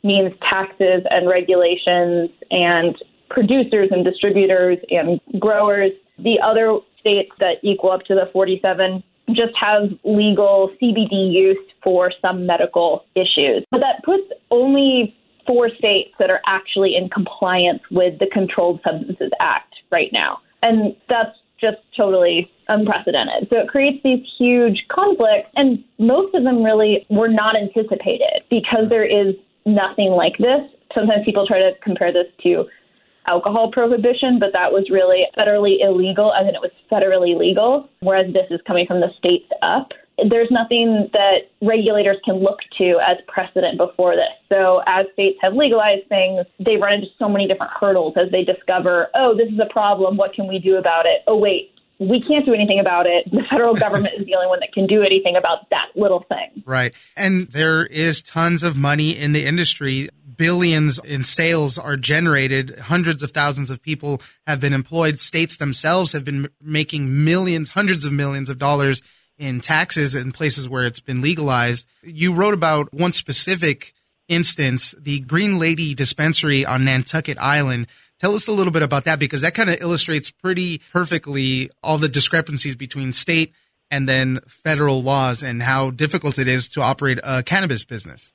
means 0.04 0.32
taxes 0.48 1.02
and 1.10 1.28
regulations 1.28 2.30
and 2.52 2.96
producers 3.30 3.90
and 3.92 4.06
distributors 4.06 4.78
and 4.92 5.20
growers. 5.40 5.92
The 6.20 6.40
other 6.44 6.78
states 7.00 7.32
that 7.40 7.56
equal 7.64 7.92
up 7.92 8.02
to 8.06 8.14
the 8.14 8.30
47 8.32 9.04
just 9.30 9.54
have 9.60 9.90
legal 10.04 10.70
CBD 10.82 11.32
use 11.32 11.58
for 11.84 12.12
some 12.22 12.46
medical 12.46 13.06
issues. 13.16 13.64
But 13.72 13.80
that 13.80 14.04
puts 14.04 14.24
only 14.52 15.16
four 15.52 15.68
states 15.78 16.12
that 16.18 16.30
are 16.30 16.40
actually 16.48 16.96
in 16.96 17.10
compliance 17.10 17.82
with 17.92 18.18
the 18.20 18.28
Controlled 18.32 18.80
Substances 18.86 19.32
Act 19.42 19.76
right 19.92 20.10
now. 20.14 20.38
And 20.62 20.96
that's 21.10 21.36
just 21.60 21.78
totally 21.98 22.50
unprecedented. 22.70 23.50
So 23.50 23.58
it 23.58 23.68
creates 23.68 24.02
these 24.02 24.26
huge 24.40 24.86
conflicts, 24.90 25.50
and 25.56 25.84
most 26.00 26.34
of 26.34 26.44
them 26.46 26.64
really 26.64 27.06
were 27.10 27.28
not 27.28 27.58
anticipated 27.58 28.48
because 28.50 28.88
there 28.88 29.04
is 29.04 29.36
nothing 29.66 30.12
like 30.12 30.38
this. 30.38 30.62
Sometimes 30.96 31.26
people 31.26 31.46
try 31.46 31.60
to 31.60 31.72
compare 31.84 32.14
this 32.14 32.28
to 32.44 32.64
alcohol 33.28 33.72
prohibition, 33.72 34.40
but 34.40 34.52
that 34.54 34.72
was 34.72 34.90
really 34.90 35.28
federally 35.38 35.84
illegal, 35.84 36.32
and 36.34 36.48
in 36.48 36.56
it 36.56 36.62
was 36.62 36.72
federally 36.90 37.38
legal, 37.38 37.90
whereas 38.00 38.32
this 38.34 38.48
is 38.50 38.62
coming 38.66 38.86
from 38.88 39.02
the 39.02 39.10
states 39.20 39.50
up. 39.62 39.90
There's 40.30 40.50
nothing 40.52 41.10
that 41.14 41.50
regulators 41.62 42.18
can 42.24 42.36
look 42.36 42.60
to 42.78 43.00
as 43.06 43.18
precedent 43.28 43.78
before 43.78 44.16
this. 44.16 44.34
So, 44.50 44.82
as 44.88 45.06
states 45.14 45.38
have 45.42 45.54
legalized 45.54 46.08
things, 46.10 46.46
they 46.60 46.78
run 46.78 46.94
into 46.94 47.08
so 47.18 47.28
many 47.28 47.48
different 47.48 47.72
hurdles 47.80 48.14
as 48.18 48.32
they 48.32 48.44
discover, 48.44 49.08
oh, 49.16 49.36
this 49.36 49.48
is 49.52 49.60
a 49.60 49.72
problem. 49.72 50.18
What 50.18 50.34
can 50.34 50.48
we 50.48 50.60
do 50.60 50.78
about 50.78 51.06
it? 51.06 51.22
Oh, 51.28 51.38
wait, 51.38 51.72
we 52.02 52.24
can't 52.28 52.46
do 52.46 52.54
anything 52.54 52.80
about 52.80 53.06
it. 53.06 53.30
The 53.32 53.44
federal 53.50 53.76
government 53.76 54.16
is 54.18 54.26
the 54.26 54.34
only 54.34 54.48
one 54.48 54.60
that 54.62 54.74
can 54.74 54.88
do 54.88 55.04
anything 55.04 55.36
about 55.36 55.70
that 55.70 55.90
little 55.96 56.26
thing. 56.28 56.64
Right. 56.66 56.94
And 57.16 57.48
there 57.50 57.86
is 57.86 58.24
tons 58.24 58.64
of 58.64 58.76
money 58.76 59.16
in 59.16 59.34
the 59.34 59.46
industry. 59.46 60.10
Billions 60.36 60.98
in 60.98 61.24
sales 61.24 61.78
are 61.78 61.98
generated. 61.98 62.80
Hundreds 62.80 63.22
of 63.22 63.32
thousands 63.32 63.70
of 63.70 63.84
people 63.84 64.20
have 64.48 64.60
been 64.60 64.74
employed. 64.74 65.20
States 65.20 65.58
themselves 65.58 66.14
have 66.14 66.26
been 66.26 66.50
making 66.60 67.24
millions, 67.24 67.70
hundreds 67.70 68.04
of 68.04 68.12
millions 68.12 68.50
of 68.50 68.58
dollars 68.58 69.04
in 69.42 69.60
taxes 69.60 70.14
in 70.14 70.32
places 70.32 70.70
where 70.70 70.86
it's 70.86 71.00
been 71.00 71.20
legalized. 71.20 71.88
You 72.04 72.32
wrote 72.32 72.54
about 72.54 72.94
one 72.94 73.12
specific 73.12 73.94
instance, 74.28 74.94
the 75.00 75.20
Green 75.22 75.58
Lady 75.58 75.96
dispensary 75.96 76.64
on 76.64 76.86
Nantucket 76.86 77.40
Island. 77.40 77.88
Tell 78.20 78.36
us 78.36 78.48
a 78.48 78.52
little 78.52 78.72
bit 78.72 78.84
about 78.84 79.06
that 79.06 79.18
because 79.18 79.42
that 79.42 79.56
kind 79.56 79.70
of 79.70 79.82
illustrates 79.82 80.30
pretty 80.30 80.80
perfectly 80.94 81.72
all 81.82 81.98
the 81.98 82.08
discrepancies 82.08 82.76
between 82.76 83.12
state 83.12 83.54
and 83.90 84.08
then 84.08 84.42
federal 84.48 85.02
laws 85.02 85.42
and 85.42 85.62
how 85.62 85.90
difficult 85.90 86.38
it 86.38 86.48
is 86.48 86.70
to 86.70 86.82
operate 86.82 87.20
a 87.24 87.42
cannabis 87.42 87.84
business. 87.84 88.32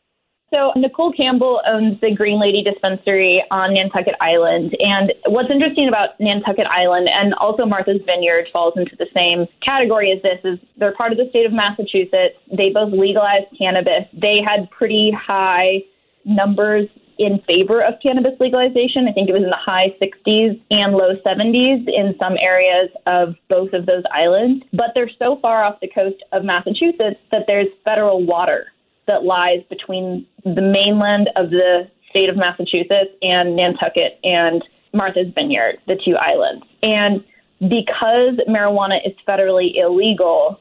So, 0.53 0.73
Nicole 0.77 1.13
Campbell 1.13 1.61
owns 1.67 2.01
the 2.01 2.15
Green 2.15 2.41
Lady 2.41 2.63
Dispensary 2.63 3.43
on 3.51 3.75
Nantucket 3.75 4.15
Island. 4.21 4.77
And 4.79 5.13
what's 5.27 5.51
interesting 5.51 5.89
about 5.89 6.11
Nantucket 6.21 6.67
Island 6.67 7.09
and 7.13 7.35
also 7.35 7.67
Martha's 7.67 8.01
Vineyard 8.07 8.47
falls 8.53 8.75
into 8.77 8.95
the 8.97 9.07
same 9.13 9.47
category 9.61 10.13
as 10.13 10.23
this 10.23 10.39
is 10.45 10.59
they're 10.77 10.95
part 10.95 11.11
of 11.11 11.19
the 11.19 11.29
state 11.31 11.47
of 11.47 11.53
Massachusetts. 11.53 12.39
They 12.57 12.71
both 12.71 12.93
legalized 12.93 13.47
cannabis. 13.59 14.07
They 14.13 14.39
had 14.39 14.71
pretty 14.71 15.11
high 15.11 15.83
numbers 16.25 16.89
in 17.19 17.41
favor 17.47 17.83
of 17.83 17.95
cannabis 18.01 18.39
legalization. 18.39 19.09
I 19.09 19.13
think 19.13 19.29
it 19.29 19.33
was 19.33 19.43
in 19.43 19.51
the 19.51 19.57
high 19.59 19.97
60s 20.01 20.61
and 20.71 20.93
low 20.95 21.17
70s 21.27 21.89
in 21.89 22.15
some 22.21 22.37
areas 22.39 22.91
of 23.07 23.35
both 23.49 23.73
of 23.73 23.87
those 23.87 24.05
islands. 24.15 24.65
But 24.73 24.93
they're 24.95 25.11
so 25.19 25.41
far 25.43 25.65
off 25.65 25.81
the 25.81 25.89
coast 25.89 26.23
of 26.31 26.45
Massachusetts 26.45 27.19
that 27.33 27.45
there's 27.49 27.69
federal 27.85 28.25
water 28.25 28.67
that 29.07 29.25
lies 29.25 29.61
between 29.69 30.27
the 30.45 30.63
mainland 30.63 31.29
of 31.37 31.51
the 31.51 31.89
state 32.11 32.29
of 32.29 32.37
Massachusetts 32.37 33.11
and 33.23 33.57
Nantucket 33.57 34.19
and 34.23 34.63
Martha's 34.93 35.27
Vineyard, 35.35 35.77
the 35.87 35.97
two 36.05 36.17
islands. 36.17 36.65
And 36.83 37.23
because 37.61 38.39
marijuana 38.49 38.99
is 39.07 39.13
federally 39.29 39.77
illegal, 39.77 40.61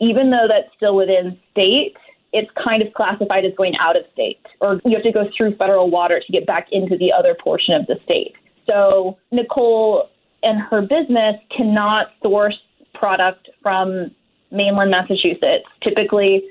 even 0.00 0.30
though 0.30 0.46
that's 0.48 0.74
still 0.76 0.96
within 0.96 1.38
state, 1.52 1.94
it's 2.32 2.50
kind 2.62 2.82
of 2.82 2.92
classified 2.94 3.44
as 3.44 3.52
going 3.56 3.74
out 3.80 3.96
of 3.96 4.02
state, 4.12 4.40
or 4.60 4.80
you 4.84 4.94
have 4.94 5.04
to 5.04 5.12
go 5.12 5.24
through 5.36 5.56
federal 5.56 5.90
water 5.90 6.20
to 6.24 6.32
get 6.32 6.46
back 6.46 6.66
into 6.70 6.96
the 6.98 7.12
other 7.12 7.34
portion 7.42 7.74
of 7.74 7.86
the 7.86 7.96
state. 8.04 8.34
So 8.66 9.16
Nicole 9.30 10.10
and 10.42 10.60
her 10.70 10.82
business 10.82 11.36
cannot 11.56 12.08
source 12.22 12.58
product 12.94 13.48
from 13.62 14.10
mainland 14.50 14.90
Massachusetts. 14.90 15.64
Typically, 15.82 16.42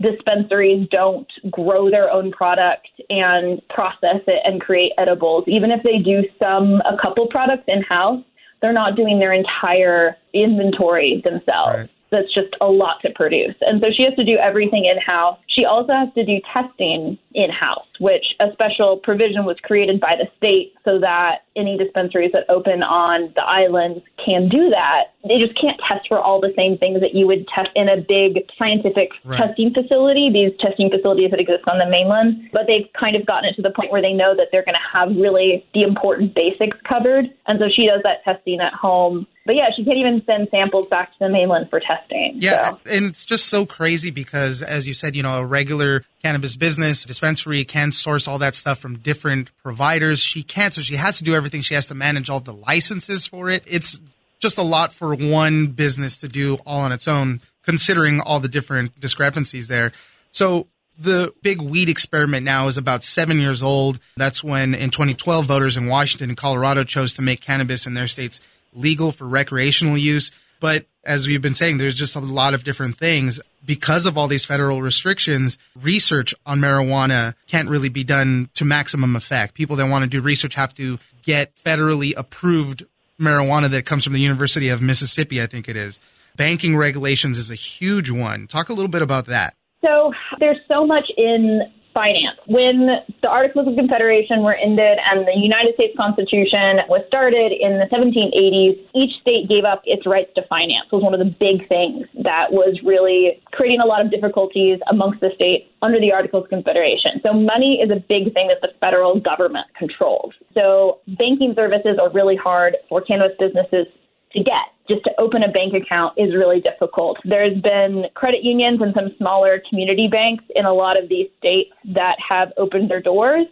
dispensaries 0.00 0.88
don't 0.90 1.28
grow 1.50 1.90
their 1.90 2.10
own 2.10 2.32
product 2.32 2.88
and 3.10 3.60
process 3.68 4.20
it 4.26 4.40
and 4.44 4.60
create 4.60 4.92
edibles. 4.98 5.44
Even 5.46 5.70
if 5.70 5.82
they 5.82 5.98
do 5.98 6.22
some 6.38 6.80
a 6.82 6.96
couple 7.00 7.26
products 7.28 7.64
in 7.68 7.82
house, 7.82 8.22
they're 8.60 8.72
not 8.72 8.96
doing 8.96 9.18
their 9.18 9.32
entire 9.32 10.16
inventory 10.32 11.20
themselves. 11.24 11.78
Right 11.78 11.90
that's 12.14 12.32
just 12.32 12.54
a 12.60 12.66
lot 12.66 13.00
to 13.02 13.10
produce. 13.14 13.54
And 13.60 13.80
so 13.80 13.88
she 13.94 14.04
has 14.04 14.14
to 14.14 14.24
do 14.24 14.36
everything 14.36 14.84
in 14.84 15.00
house. 15.00 15.38
She 15.48 15.64
also 15.64 15.92
has 15.92 16.08
to 16.14 16.24
do 16.24 16.40
testing 16.52 17.18
in 17.34 17.50
house, 17.50 17.86
which 17.98 18.24
a 18.40 18.52
special 18.52 18.98
provision 18.98 19.44
was 19.44 19.56
created 19.62 20.00
by 20.00 20.14
the 20.16 20.28
state 20.36 20.74
so 20.84 21.00
that 21.00 21.43
any 21.56 21.78
dispensaries 21.78 22.32
that 22.32 22.44
open 22.48 22.82
on 22.82 23.32
the 23.34 23.42
islands 23.42 24.04
can 24.24 24.48
do 24.48 24.70
that. 24.70 25.14
They 25.22 25.38
just 25.38 25.58
can't 25.60 25.80
test 25.88 26.06
for 26.08 26.18
all 26.18 26.40
the 26.40 26.52
same 26.56 26.76
things 26.78 27.00
that 27.00 27.14
you 27.14 27.26
would 27.26 27.46
test 27.48 27.70
in 27.74 27.88
a 27.88 27.96
big 27.96 28.44
scientific 28.58 29.10
right. 29.24 29.38
testing 29.38 29.72
facility, 29.72 30.30
these 30.32 30.52
testing 30.60 30.90
facilities 30.90 31.30
that 31.30 31.40
exist 31.40 31.64
on 31.66 31.78
the 31.78 31.88
mainland. 31.88 32.50
But 32.52 32.66
they've 32.66 32.90
kind 32.98 33.16
of 33.16 33.24
gotten 33.24 33.48
it 33.48 33.54
to 33.56 33.62
the 33.62 33.70
point 33.70 33.90
where 33.90 34.02
they 34.02 34.12
know 34.12 34.34
that 34.36 34.48
they're 34.52 34.64
going 34.64 34.76
to 34.76 34.88
have 34.98 35.14
really 35.16 35.64
the 35.72 35.82
important 35.82 36.34
basics 36.34 36.76
covered. 36.88 37.26
And 37.46 37.58
so 37.58 37.66
she 37.70 37.86
does 37.86 38.02
that 38.02 38.24
testing 38.24 38.60
at 38.60 38.74
home 38.74 39.26
but 39.46 39.56
yeah, 39.56 39.66
she 39.76 39.84
can't 39.84 39.98
even 39.98 40.22
send 40.24 40.48
samples 40.50 40.86
back 40.86 41.12
to 41.12 41.18
the 41.20 41.28
mainland 41.28 41.68
for 41.68 41.78
testing. 41.78 42.38
Yeah, 42.40 42.72
so. 42.72 42.78
and 42.86 43.06
it's 43.06 43.26
just 43.26 43.46
so 43.46 43.66
crazy 43.66 44.10
because, 44.10 44.62
as 44.62 44.88
you 44.88 44.94
said, 44.94 45.14
you 45.14 45.22
know, 45.22 45.38
a 45.38 45.44
regular 45.44 46.02
cannabis 46.22 46.56
business 46.56 47.04
dispensary 47.04 47.64
can 47.66 47.92
source 47.92 48.26
all 48.26 48.38
that 48.38 48.54
stuff 48.54 48.78
from 48.78 48.98
different 48.98 49.50
providers. 49.62 50.20
She 50.20 50.42
can't, 50.42 50.72
so 50.72 50.80
she 50.80 50.96
has 50.96 51.18
to 51.18 51.24
do 51.24 51.34
everything. 51.34 51.43
She 51.62 51.74
has 51.74 51.86
to 51.88 51.94
manage 51.94 52.30
all 52.30 52.40
the 52.40 52.52
licenses 52.52 53.26
for 53.26 53.50
it. 53.50 53.62
It's 53.66 54.00
just 54.40 54.58
a 54.58 54.62
lot 54.62 54.92
for 54.92 55.14
one 55.14 55.68
business 55.68 56.16
to 56.18 56.28
do 56.28 56.56
all 56.66 56.80
on 56.80 56.92
its 56.92 57.08
own, 57.08 57.40
considering 57.62 58.20
all 58.20 58.40
the 58.40 58.48
different 58.48 58.98
discrepancies 59.00 59.68
there. 59.68 59.92
So 60.30 60.68
the 60.98 61.32
big 61.42 61.60
weed 61.60 61.88
experiment 61.88 62.44
now 62.44 62.68
is 62.68 62.76
about 62.76 63.04
seven 63.04 63.40
years 63.40 63.62
old. 63.62 63.98
That's 64.16 64.44
when 64.44 64.74
in 64.74 64.90
2012, 64.90 65.46
voters 65.46 65.76
in 65.76 65.86
Washington 65.86 66.30
and 66.30 66.36
Colorado 66.36 66.84
chose 66.84 67.14
to 67.14 67.22
make 67.22 67.40
cannabis 67.40 67.86
in 67.86 67.94
their 67.94 68.06
states 68.06 68.40
legal 68.72 69.12
for 69.12 69.26
recreational 69.26 69.96
use. 69.96 70.30
But 70.60 70.86
as 71.06 71.26
we've 71.26 71.42
been 71.42 71.54
saying, 71.54 71.78
there's 71.78 71.94
just 71.94 72.16
a 72.16 72.20
lot 72.20 72.54
of 72.54 72.64
different 72.64 72.96
things. 72.96 73.40
Because 73.64 74.04
of 74.06 74.18
all 74.18 74.28
these 74.28 74.44
federal 74.44 74.82
restrictions, 74.82 75.58
research 75.80 76.34
on 76.44 76.60
marijuana 76.60 77.34
can't 77.48 77.68
really 77.68 77.88
be 77.88 78.04
done 78.04 78.50
to 78.54 78.64
maximum 78.64 79.16
effect. 79.16 79.54
People 79.54 79.76
that 79.76 79.88
want 79.88 80.02
to 80.02 80.08
do 80.08 80.20
research 80.20 80.54
have 80.54 80.74
to 80.74 80.98
get 81.22 81.54
federally 81.56 82.12
approved 82.16 82.84
marijuana 83.18 83.70
that 83.70 83.86
comes 83.86 84.04
from 84.04 84.12
the 84.12 84.20
University 84.20 84.68
of 84.68 84.82
Mississippi, 84.82 85.40
I 85.40 85.46
think 85.46 85.68
it 85.68 85.76
is. 85.76 85.98
Banking 86.36 86.76
regulations 86.76 87.38
is 87.38 87.50
a 87.50 87.54
huge 87.54 88.10
one. 88.10 88.46
Talk 88.46 88.68
a 88.68 88.72
little 88.72 88.90
bit 88.90 89.02
about 89.02 89.26
that. 89.26 89.54
So 89.82 90.12
there's 90.40 90.58
so 90.68 90.86
much 90.86 91.10
in 91.16 91.60
finance. 91.94 92.36
When 92.46 93.00
the 93.22 93.28
Articles 93.28 93.68
of 93.68 93.76
Confederation 93.76 94.42
were 94.42 94.54
ended 94.54 94.98
and 94.98 95.26
the 95.26 95.38
United 95.38 95.74
States 95.74 95.94
Constitution 95.96 96.82
was 96.90 97.06
started 97.06 97.54
in 97.54 97.78
the 97.78 97.86
1780s, 97.88 98.76
each 98.94 99.14
state 99.22 99.48
gave 99.48 99.64
up 99.64 99.80
its 99.86 100.04
rights 100.04 100.34
to 100.34 100.42
finance. 100.50 100.90
It 100.90 100.94
was 100.94 101.06
one 101.06 101.14
of 101.14 101.22
the 101.22 101.32
big 101.38 101.66
things 101.68 102.04
that 102.26 102.50
was 102.50 102.76
really 102.84 103.40
creating 103.52 103.80
a 103.80 103.86
lot 103.86 104.04
of 104.04 104.10
difficulties 104.10 104.78
amongst 104.90 105.20
the 105.20 105.30
states 105.34 105.70
under 105.80 106.00
the 106.00 106.12
Articles 106.12 106.44
of 106.44 106.50
Confederation. 106.50 107.22
So 107.22 107.32
money 107.32 107.80
is 107.80 107.90
a 107.90 108.02
big 108.02 108.34
thing 108.34 108.50
that 108.50 108.60
the 108.60 108.74
federal 108.80 109.20
government 109.20 109.66
controls. 109.78 110.34
So 110.52 110.98
banking 111.16 111.54
services 111.54 111.96
are 112.02 112.10
really 112.10 112.36
hard 112.36 112.76
for 112.88 113.00
cannabis 113.00 113.36
businesses 113.38 113.86
to 114.34 114.42
get. 114.42 114.74
Just 114.88 115.04
to 115.04 115.10
open 115.18 115.42
a 115.42 115.50
bank 115.50 115.72
account 115.72 116.14
is 116.18 116.34
really 116.34 116.60
difficult. 116.60 117.16
There's 117.24 117.58
been 117.60 118.04
credit 118.14 118.44
unions 118.44 118.80
and 118.82 118.92
some 118.94 119.14
smaller 119.16 119.62
community 119.68 120.08
banks 120.10 120.44
in 120.54 120.66
a 120.66 120.74
lot 120.74 121.02
of 121.02 121.08
these 121.08 121.28
states 121.38 121.70
that 121.94 122.16
have 122.28 122.52
opened 122.58 122.90
their 122.90 123.00
doors. 123.00 123.46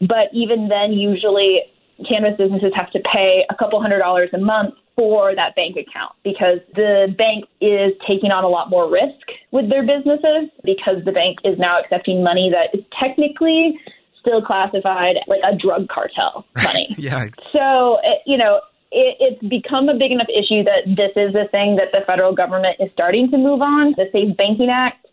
But 0.00 0.30
even 0.32 0.68
then, 0.68 0.92
usually 0.92 1.62
cannabis 2.08 2.36
businesses 2.36 2.72
have 2.76 2.90
to 2.92 3.00
pay 3.12 3.44
a 3.50 3.54
couple 3.54 3.80
hundred 3.80 3.98
dollars 3.98 4.30
a 4.34 4.38
month 4.38 4.74
for 4.94 5.34
that 5.34 5.54
bank 5.54 5.76
account 5.76 6.12
because 6.24 6.58
the 6.74 7.14
bank 7.18 7.44
is 7.60 7.92
taking 8.06 8.30
on 8.30 8.44
a 8.44 8.48
lot 8.48 8.70
more 8.70 8.90
risk 8.90 9.28
with 9.50 9.68
their 9.68 9.84
businesses 9.84 10.48
because 10.64 11.04
the 11.04 11.12
bank 11.12 11.38
is 11.44 11.58
now 11.58 11.78
accepting 11.80 12.22
money 12.24 12.50
that 12.50 12.76
is 12.76 12.84
technically 12.98 13.78
still 14.20 14.42
classified 14.42 15.16
like 15.28 15.40
a 15.44 15.54
drug 15.56 15.88
cartel 15.88 16.44
money. 16.56 16.94
yeah. 16.98 17.26
So, 17.52 17.96
eh, 18.04 18.18
you 18.26 18.36
know, 18.36 18.60
it, 18.92 19.16
it's 19.20 19.42
become 19.48 19.88
a 19.88 19.94
big 19.94 20.12
enough 20.12 20.28
issue 20.28 20.62
that 20.64 20.86
this 20.86 21.12
is 21.16 21.34
a 21.34 21.48
thing 21.48 21.76
that 21.76 21.92
the 21.92 22.00
federal 22.06 22.34
government 22.34 22.76
is 22.80 22.88
starting 22.92 23.30
to 23.30 23.38
move 23.38 23.60
on. 23.60 23.94
The 23.96 24.06
Safe 24.12 24.36
Banking 24.36 24.70
Act 24.70 25.06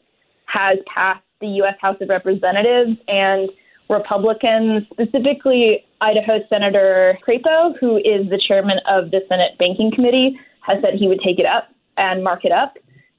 has 0.45 0.77
passed 0.93 1.23
the 1.41 1.47
U.S. 1.63 1.75
House 1.81 1.97
of 1.99 2.09
Representatives, 2.09 2.97
and 3.07 3.49
Republicans, 3.89 4.83
specifically 4.91 5.85
Idaho 6.01 6.39
Senator 6.49 7.17
Crapo, 7.27 7.77
who 7.79 7.97
is 7.97 8.29
the 8.29 8.41
chairman 8.47 8.77
of 8.87 9.11
the 9.11 9.21
Senate 9.27 9.57
Banking 9.59 9.91
Committee, 9.93 10.39
has 10.61 10.77
said 10.81 10.93
he 10.97 11.07
would 11.07 11.19
take 11.23 11.39
it 11.39 11.45
up 11.45 11.69
and 11.97 12.23
mark 12.23 12.45
it 12.45 12.51
up 12.51 12.75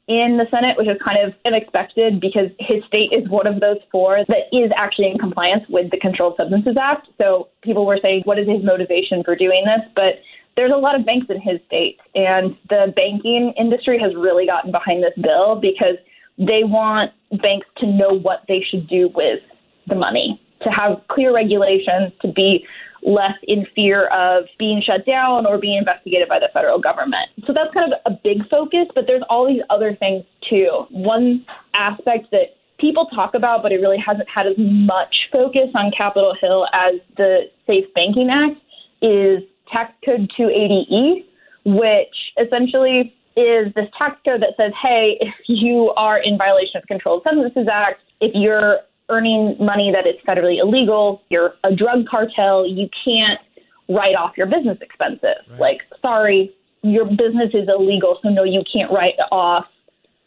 in 0.07 0.37
the 0.37 0.45
Senate, 0.51 0.77
which 0.77 0.89
is 0.89 1.01
kind 1.03 1.17
of 1.25 1.33
unexpected 1.47 2.21
because 2.21 2.49
his 2.59 2.85
state 2.85 3.13
is 3.13 3.29
one 3.29 3.47
of 3.47 3.61
those 3.61 3.79
four 3.91 4.25
that 4.29 4.53
is 4.53 4.71
actually 4.77 5.11
in 5.11 5.19
compliance 5.19 5.65
with 5.69 5.91
the 5.91 5.99
Controlled 5.99 6.35
Substances 6.37 6.77
Act. 6.81 7.09
So 7.17 7.49
people 7.63 7.87
were 7.87 7.99
saying, 8.03 8.23
what 8.25 8.39
is 8.39 8.47
his 8.49 8.63
motivation 8.63 9.23
for 9.25 9.35
doing 9.35 9.65
this? 9.65 9.89
But 9.95 10.21
there's 10.57 10.73
a 10.73 10.79
lot 10.79 10.99
of 10.99 11.05
banks 11.05 11.27
in 11.29 11.41
his 11.41 11.61
state, 11.67 11.99
and 12.15 12.57
the 12.69 12.93
banking 12.95 13.53
industry 13.59 13.99
has 13.99 14.15
really 14.15 14.47
gotten 14.47 14.71
behind 14.71 15.03
this 15.03 15.15
bill 15.21 15.57
because 15.61 15.97
they 16.39 16.63
want 16.65 17.13
banks 17.43 17.67
to 17.79 17.87
know 17.87 18.13
what 18.13 18.43
they 18.49 18.65
should 18.69 18.89
do 18.89 19.11
with 19.15 19.41
the 19.87 19.95
money, 19.95 20.41
to 20.63 20.71
have 20.71 21.01
clear 21.09 21.35
regulations, 21.35 22.13
to 22.23 22.33
be 22.33 22.65
less 23.03 23.35
in 23.43 23.67
fear 23.75 24.07
of 24.07 24.45
being 24.59 24.83
shut 24.85 25.05
down 25.05 25.45
or 25.47 25.59
being 25.59 25.77
investigated 25.77 26.29
by 26.29 26.39
the 26.39 26.49
federal 26.55 26.79
government. 26.79 27.29
So 27.47 27.53
that's 27.53 27.73
kind 27.75 27.93
of 27.93 27.99
a 28.11 28.19
big 28.25 28.49
focus, 28.49 28.87
but 28.95 29.05
there's 29.07 29.23
all 29.29 29.47
these 29.47 29.63
other 29.69 29.95
things 29.95 30.25
too. 30.49 30.87
One 30.91 31.45
aspect 31.75 32.31
that 32.31 32.57
people 32.79 33.07
talk 33.15 33.35
about, 33.35 33.63
but 33.63 33.73
it 33.73 33.77
really 33.77 33.99
hasn't 34.05 34.29
had 34.29 34.47
as 34.47 34.55
much 34.57 35.15
focus 35.31 35.69
on 35.75 35.93
Capitol 35.97 36.35
Hill 36.41 36.67
as 36.73 36.95
the 37.17 37.51
Safe 37.67 37.85
Banking 37.95 38.31
Act 38.31 38.59
is 39.03 39.43
tax 39.75 39.93
code 40.05 40.31
280E, 40.39 41.25
which 41.65 42.15
essentially 42.39 43.15
is 43.37 43.75
this 43.75 43.87
tax 43.99 44.17
code 44.25 44.43
that 44.43 44.55
says, 44.57 44.73
hey, 44.81 45.17
if 45.21 45.35
you 45.49 45.93
are 45.97 46.19
in 46.19 46.39
violation 46.39 46.77
of 46.77 46.83
the 46.83 46.87
Controlled 46.87 47.23
Substances 47.25 47.67
Act, 47.71 48.01
if 48.21 48.33
you're 48.35 48.79
earning 49.11 49.57
money 49.59 49.93
that 49.93 50.09
is 50.09 50.15
federally 50.27 50.61
illegal, 50.61 51.23
you're 51.29 51.55
a 51.65 51.75
drug 51.75 52.07
cartel, 52.09 52.67
you 52.67 52.89
can't 53.05 53.41
write 53.89 54.15
off 54.15 54.33
your 54.37 54.47
business 54.47 54.79
expenses. 54.81 55.45
Right. 55.51 55.61
Like, 55.61 55.79
sorry, 56.01 56.55
your 56.83 57.05
business 57.05 57.51
is 57.53 57.69
illegal, 57.69 58.19
so 58.23 58.31
no, 58.31 58.45
you 58.45 58.63
can't 58.73 58.91
write 58.91 59.15
off 59.31 59.67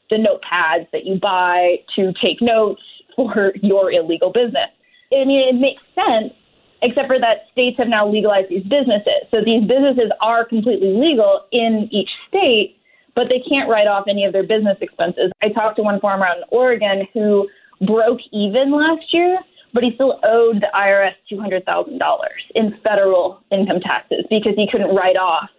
the 0.10 0.18
notepads 0.18 0.90
that 0.92 1.06
you 1.06 1.20
buy 1.20 1.78
to 1.96 2.14
take 2.22 2.42
notes 2.42 2.82
for 3.16 3.54
your 3.62 3.92
illegal 3.92 4.32
business. 4.32 4.70
I 5.12 5.26
mean, 5.26 5.56
it 5.56 5.60
makes 5.60 5.82
sense 5.96 6.34
except 6.82 7.08
for 7.08 7.20
that 7.20 7.50
states 7.52 7.78
have 7.78 7.88
now 7.88 8.08
legalized 8.08 8.50
these 8.50 8.64
businesses. 8.64 9.26
So 9.32 9.38
these 9.44 9.62
businesses 9.62 10.12
are 10.22 10.46
completely 10.46 10.94
legal 10.94 11.46
in 11.52 11.90
each 11.92 12.10
state, 12.28 12.78
but 13.16 13.26
they 13.30 13.42
can't 13.48 13.70
write 13.70 13.88
off 13.88 14.06
any 14.08 14.26
of 14.26 14.34
their 14.34 14.46
business 14.46 14.78
expenses. 14.82 15.32
I 15.42 15.50
talked 15.50 15.78
to 15.78 15.84
one 15.84 16.00
farmer 16.00 16.26
out 16.26 16.38
in 16.38 16.44
Oregon 16.50 17.08
who 17.14 17.48
broke 17.86 18.20
even 18.32 18.72
last 18.72 19.06
year, 19.12 19.40
but 19.74 19.84
he 19.84 19.92
still 19.96 20.20
owed 20.24 20.62
the 20.62 20.70
IRS 20.74 21.14
$200,000 21.32 22.00
in 22.56 22.74
federal 22.84 23.40
income 23.52 23.80
taxes 23.82 24.26
because 24.30 24.54
he 24.56 24.68
couldn't 24.72 24.96
write 24.96 25.18
off 25.18 25.50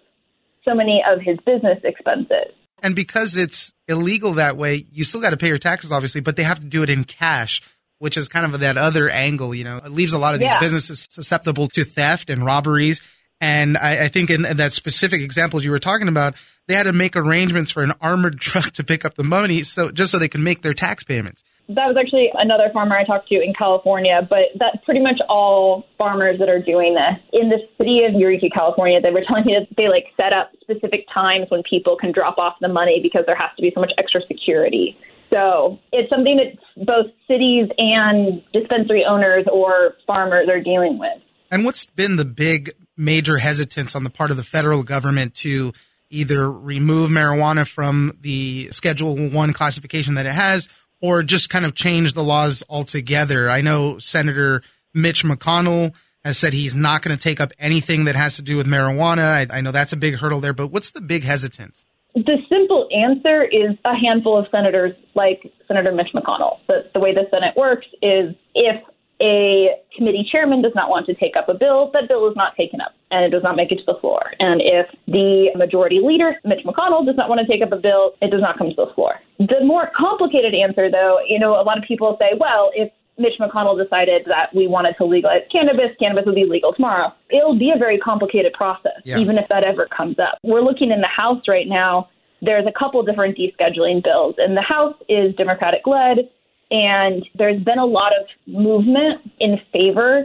so 0.64 0.74
many 0.74 1.02
of 1.06 1.20
his 1.20 1.36
business 1.46 1.78
expenses. 1.84 2.52
And 2.82 2.94
because 2.94 3.36
it's 3.36 3.72
illegal 3.88 4.34
that 4.34 4.56
way, 4.56 4.86
you 4.92 5.04
still 5.04 5.20
got 5.20 5.30
to 5.30 5.36
pay 5.36 5.48
your 5.48 5.58
taxes, 5.58 5.90
obviously, 5.90 6.20
but 6.20 6.36
they 6.36 6.44
have 6.44 6.60
to 6.60 6.66
do 6.66 6.82
it 6.82 6.90
in 6.90 7.04
cash 7.04 7.62
which 7.98 8.16
is 8.16 8.28
kind 8.28 8.52
of 8.52 8.60
that 8.60 8.76
other 8.76 9.08
angle, 9.08 9.54
you 9.54 9.64
know, 9.64 9.78
it 9.78 9.90
leaves 9.90 10.12
a 10.12 10.18
lot 10.18 10.34
of 10.34 10.40
these 10.40 10.48
yeah. 10.48 10.58
businesses 10.58 11.06
susceptible 11.10 11.66
to 11.68 11.84
theft 11.84 12.30
and 12.30 12.44
robberies. 12.44 13.00
And 13.40 13.76
I, 13.76 14.04
I 14.04 14.08
think 14.08 14.30
in 14.30 14.42
that 14.42 14.72
specific 14.72 15.20
example 15.20 15.62
you 15.62 15.70
were 15.70 15.78
talking 15.78 16.08
about, 16.08 16.34
they 16.66 16.74
had 16.74 16.84
to 16.84 16.92
make 16.92 17.16
arrangements 17.16 17.70
for 17.70 17.82
an 17.82 17.92
armored 18.00 18.40
truck 18.40 18.72
to 18.72 18.84
pick 18.84 19.04
up 19.04 19.14
the 19.14 19.24
money, 19.24 19.62
so 19.62 19.90
just 19.90 20.12
so 20.12 20.18
they 20.18 20.28
can 20.28 20.42
make 20.42 20.62
their 20.62 20.74
tax 20.74 21.04
payments. 21.04 21.42
That 21.68 21.84
was 21.84 22.00
actually 22.00 22.30
another 22.32 22.70
farmer 22.72 22.96
I 22.96 23.04
talked 23.04 23.28
to 23.28 23.34
in 23.34 23.52
California, 23.52 24.24
but 24.24 24.56
that's 24.58 24.82
pretty 24.86 25.00
much 25.00 25.20
all 25.28 25.84
farmers 25.98 26.38
that 26.38 26.48
are 26.48 26.62
doing 26.62 26.96
this. 26.96 27.20
In 27.34 27.50
the 27.50 27.60
city 27.76 28.04
of 28.08 28.14
Eureka, 28.16 28.48
California, 28.48 29.02
they 29.02 29.10
were 29.10 29.20
telling 29.28 29.44
me 29.44 29.52
that 29.52 29.68
they 29.76 29.86
like 29.86 30.08
set 30.16 30.32
up 30.32 30.50
specific 30.62 31.04
times 31.12 31.44
when 31.50 31.62
people 31.68 31.94
can 32.00 32.10
drop 32.10 32.38
off 32.38 32.56
the 32.62 32.68
money 32.68 33.00
because 33.02 33.24
there 33.26 33.36
has 33.36 33.50
to 33.56 33.60
be 33.60 33.70
so 33.74 33.80
much 33.80 33.92
extra 33.98 34.22
security. 34.26 34.96
So 35.30 35.78
it's 35.92 36.08
something 36.10 36.38
that 36.38 36.86
both 36.86 37.06
cities 37.26 37.68
and 37.76 38.42
dispensary 38.52 39.04
owners 39.08 39.44
or 39.52 39.94
farmers 40.06 40.48
are 40.48 40.60
dealing 40.60 40.98
with. 40.98 41.22
And 41.50 41.64
what's 41.64 41.86
been 41.86 42.16
the 42.16 42.24
big 42.24 42.72
major 42.96 43.38
hesitance 43.38 43.94
on 43.94 44.04
the 44.04 44.10
part 44.10 44.30
of 44.30 44.36
the 44.36 44.44
federal 44.44 44.82
government 44.82 45.34
to 45.36 45.72
either 46.10 46.50
remove 46.50 47.10
marijuana 47.10 47.66
from 47.66 48.16
the 48.20 48.70
Schedule 48.72 49.28
1 49.28 49.52
classification 49.52 50.14
that 50.14 50.26
it 50.26 50.32
has 50.32 50.68
or 51.00 51.22
just 51.22 51.50
kind 51.50 51.64
of 51.64 51.74
change 51.74 52.14
the 52.14 52.24
laws 52.24 52.62
altogether? 52.68 53.50
I 53.50 53.60
know 53.60 53.98
Senator 53.98 54.62
Mitch 54.94 55.24
McConnell 55.24 55.94
has 56.24 56.38
said 56.38 56.52
he's 56.52 56.74
not 56.74 57.02
going 57.02 57.16
to 57.16 57.22
take 57.22 57.40
up 57.40 57.52
anything 57.58 58.04
that 58.04 58.16
has 58.16 58.36
to 58.36 58.42
do 58.42 58.56
with 58.56 58.66
marijuana. 58.66 59.50
I, 59.50 59.58
I 59.58 59.60
know 59.60 59.70
that's 59.70 59.92
a 59.92 59.96
big 59.96 60.16
hurdle 60.16 60.40
there, 60.40 60.52
but 60.52 60.68
what's 60.68 60.90
the 60.90 61.00
big 61.00 61.24
hesitance? 61.24 61.84
The 62.14 62.38
simple 62.48 62.88
answer 62.92 63.44
is 63.44 63.76
a 63.84 63.94
handful 63.94 64.36
of 64.38 64.46
senators 64.50 64.94
like 65.14 65.52
Senator 65.66 65.92
Mitch 65.92 66.10
McConnell. 66.14 66.58
The, 66.66 66.90
the 66.94 67.00
way 67.00 67.14
the 67.14 67.24
Senate 67.30 67.54
works 67.56 67.86
is 68.02 68.34
if 68.54 68.82
a 69.20 69.74
committee 69.96 70.26
chairman 70.30 70.62
does 70.62 70.72
not 70.74 70.90
want 70.90 71.06
to 71.06 71.14
take 71.14 71.36
up 71.36 71.48
a 71.48 71.54
bill, 71.54 71.90
that 71.92 72.08
bill 72.08 72.28
is 72.28 72.36
not 72.36 72.56
taken 72.56 72.80
up 72.80 72.94
and 73.10 73.24
it 73.24 73.30
does 73.30 73.42
not 73.42 73.56
make 73.56 73.72
it 73.72 73.76
to 73.76 73.84
the 73.86 73.98
floor. 74.00 74.32
And 74.38 74.60
if 74.62 74.86
the 75.06 75.50
majority 75.56 76.00
leader, 76.02 76.36
Mitch 76.44 76.64
McConnell, 76.64 77.04
does 77.04 77.16
not 77.16 77.28
want 77.28 77.40
to 77.40 77.46
take 77.46 77.62
up 77.62 77.72
a 77.72 77.80
bill, 77.80 78.12
it 78.22 78.30
does 78.30 78.40
not 78.40 78.58
come 78.58 78.68
to 78.68 78.76
the 78.76 78.92
floor. 78.94 79.14
The 79.38 79.64
more 79.64 79.90
complicated 79.96 80.54
answer, 80.54 80.90
though, 80.90 81.18
you 81.26 81.38
know, 81.38 81.60
a 81.60 81.62
lot 81.62 81.78
of 81.78 81.84
people 81.84 82.16
say, 82.20 82.36
well, 82.38 82.70
if 82.74 82.92
Mitch 83.18 83.34
McConnell 83.40 83.82
decided 83.82 84.22
that 84.26 84.54
we 84.54 84.66
wanted 84.66 84.94
to 84.98 85.04
legalize 85.04 85.42
cannabis, 85.50 85.90
cannabis 85.98 86.24
would 86.26 86.34
be 86.34 86.44
legal 86.44 86.72
tomorrow. 86.72 87.12
It'll 87.30 87.58
be 87.58 87.72
a 87.74 87.78
very 87.78 87.98
complicated 87.98 88.52
process, 88.52 89.00
yeah. 89.04 89.18
even 89.18 89.38
if 89.38 89.48
that 89.48 89.64
ever 89.64 89.88
comes 89.94 90.18
up. 90.18 90.38
We're 90.42 90.62
looking 90.62 90.90
in 90.90 91.00
the 91.00 91.08
House 91.08 91.42
right 91.48 91.66
now. 91.66 92.08
There's 92.40 92.66
a 92.66 92.78
couple 92.78 93.02
different 93.02 93.36
descheduling 93.36 94.04
bills, 94.04 94.36
and 94.38 94.56
the 94.56 94.62
House 94.62 94.94
is 95.08 95.34
Democratic 95.34 95.86
led, 95.86 96.30
and 96.70 97.24
there's 97.34 97.60
been 97.62 97.78
a 97.78 97.86
lot 97.86 98.12
of 98.18 98.26
movement 98.46 99.20
in 99.40 99.58
favor 99.72 100.24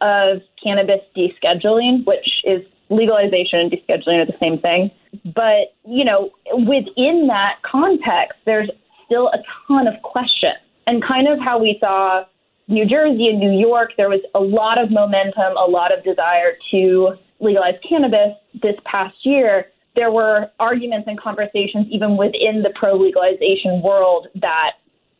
of 0.00 0.42
cannabis 0.62 1.00
descheduling, 1.16 2.04
which 2.04 2.26
is 2.44 2.62
legalization 2.90 3.60
and 3.60 3.70
descheduling 3.70 4.22
are 4.22 4.26
the 4.26 4.36
same 4.40 4.58
thing. 4.58 4.90
But, 5.24 5.74
you 5.86 6.04
know, 6.04 6.30
within 6.52 7.28
that 7.28 7.56
context, 7.62 8.38
there's 8.44 8.70
still 9.06 9.28
a 9.28 9.38
ton 9.68 9.86
of 9.86 9.94
questions. 10.02 10.58
And 10.86 11.02
kind 11.02 11.28
of 11.28 11.38
how 11.38 11.60
we 11.60 11.76
saw 11.78 12.24
New 12.68 12.86
Jersey 12.86 13.28
and 13.28 13.38
New 13.38 13.58
York, 13.58 13.90
there 13.96 14.08
was 14.08 14.20
a 14.34 14.40
lot 14.40 14.78
of 14.78 14.90
momentum, 14.90 15.56
a 15.56 15.68
lot 15.68 15.96
of 15.96 16.04
desire 16.04 16.52
to 16.70 17.14
legalize 17.40 17.74
cannabis 17.86 18.36
this 18.62 18.76
past 18.84 19.16
year. 19.24 19.66
There 19.94 20.10
were 20.10 20.50
arguments 20.58 21.06
and 21.08 21.20
conversations 21.20 21.86
even 21.90 22.16
within 22.16 22.62
the 22.62 22.72
pro 22.74 22.94
legalization 22.94 23.82
world 23.82 24.28
that 24.40 24.72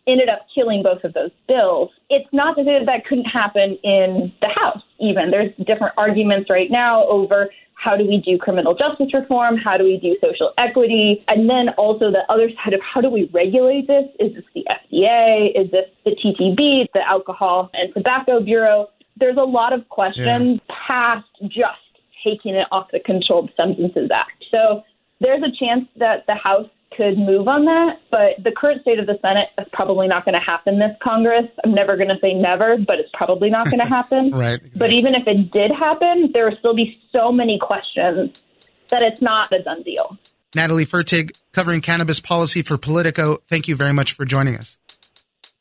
ended 0.06 0.28
up 0.28 0.46
killing 0.54 0.82
both 0.82 1.04
of 1.04 1.12
those 1.14 1.30
bills. 1.46 1.90
It's 2.10 2.28
not 2.32 2.56
to 2.56 2.64
say 2.64 2.78
that 2.78 2.86
that 2.86 3.04
couldn't 3.06 3.26
happen 3.26 3.78
in 3.84 4.32
the 4.40 4.48
House, 4.48 4.82
even. 4.98 5.30
There's 5.30 5.52
different 5.66 5.94
arguments 5.96 6.50
right 6.50 6.70
now 6.70 7.06
over 7.06 7.50
how 7.82 7.96
do 7.96 8.06
we 8.06 8.18
do 8.18 8.38
criminal 8.38 8.74
justice 8.74 9.12
reform? 9.12 9.56
How 9.56 9.76
do 9.76 9.84
we 9.84 9.98
do 9.98 10.16
social 10.22 10.52
equity? 10.56 11.24
And 11.26 11.50
then 11.50 11.70
also 11.70 12.10
the 12.10 12.22
other 12.28 12.48
side 12.50 12.74
of 12.74 12.80
how 12.80 13.00
do 13.00 13.10
we 13.10 13.28
regulate 13.32 13.88
this? 13.88 14.04
Is 14.20 14.34
this 14.34 14.44
the 14.54 14.64
FDA? 14.70 15.50
Is 15.60 15.70
this 15.72 15.86
the 16.04 16.12
TTB, 16.12 16.86
the 16.94 17.00
Alcohol 17.06 17.70
and 17.74 17.92
Tobacco 17.92 18.40
Bureau? 18.40 18.88
There's 19.16 19.36
a 19.36 19.42
lot 19.42 19.72
of 19.72 19.88
questions 19.88 20.60
yeah. 20.68 20.74
past 20.86 21.26
just 21.42 21.82
taking 22.24 22.54
it 22.54 22.66
off 22.70 22.88
the 22.92 23.00
Controlled 23.00 23.50
Substances 23.56 24.10
Act. 24.14 24.44
So 24.50 24.82
there's 25.20 25.42
a 25.42 25.50
chance 25.58 25.88
that 25.96 26.24
the 26.26 26.34
House 26.34 26.68
could 26.96 27.18
move 27.18 27.48
on 27.48 27.64
that, 27.64 28.00
but 28.10 28.42
the 28.42 28.52
current 28.52 28.82
state 28.82 28.98
of 28.98 29.06
the 29.06 29.18
Senate 29.22 29.48
is 29.58 29.66
probably 29.72 30.08
not 30.08 30.24
going 30.24 30.34
to 30.34 30.40
happen 30.40 30.78
this 30.78 30.96
Congress. 31.02 31.46
I'm 31.64 31.74
never 31.74 31.96
going 31.96 32.08
to 32.08 32.18
say 32.20 32.34
never, 32.34 32.76
but 32.76 32.98
it's 32.98 33.10
probably 33.14 33.50
not 33.50 33.66
going 33.66 33.80
to 33.82 33.88
happen. 33.88 34.30
right. 34.32 34.54
Exactly. 34.54 34.78
But 34.78 34.92
even 34.92 35.14
if 35.14 35.26
it 35.26 35.50
did 35.50 35.70
happen, 35.70 36.30
there 36.32 36.44
would 36.48 36.58
still 36.58 36.74
be 36.74 36.98
so 37.12 37.32
many 37.32 37.58
questions 37.60 38.42
that 38.88 39.02
it's 39.02 39.22
not 39.22 39.52
a 39.52 39.62
done 39.62 39.82
deal. 39.82 40.18
Natalie 40.54 40.86
Fertig, 40.86 41.32
covering 41.52 41.80
cannabis 41.80 42.20
policy 42.20 42.62
for 42.62 42.76
Politico. 42.76 43.38
Thank 43.48 43.68
you 43.68 43.76
very 43.76 43.92
much 43.92 44.12
for 44.12 44.24
joining 44.24 44.56
us. 44.56 44.76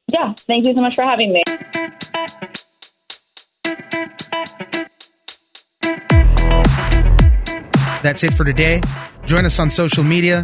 Yeah, 0.08 0.34
thank 0.36 0.66
you 0.66 0.76
so 0.76 0.82
much 0.82 0.96
for 0.96 1.04
having 1.04 1.32
me. 1.32 1.44
That's 8.04 8.24
it 8.24 8.34
for 8.34 8.44
today. 8.44 8.82
Join 9.26 9.46
us 9.46 9.60
on 9.60 9.70
social 9.70 10.04
media 10.04 10.44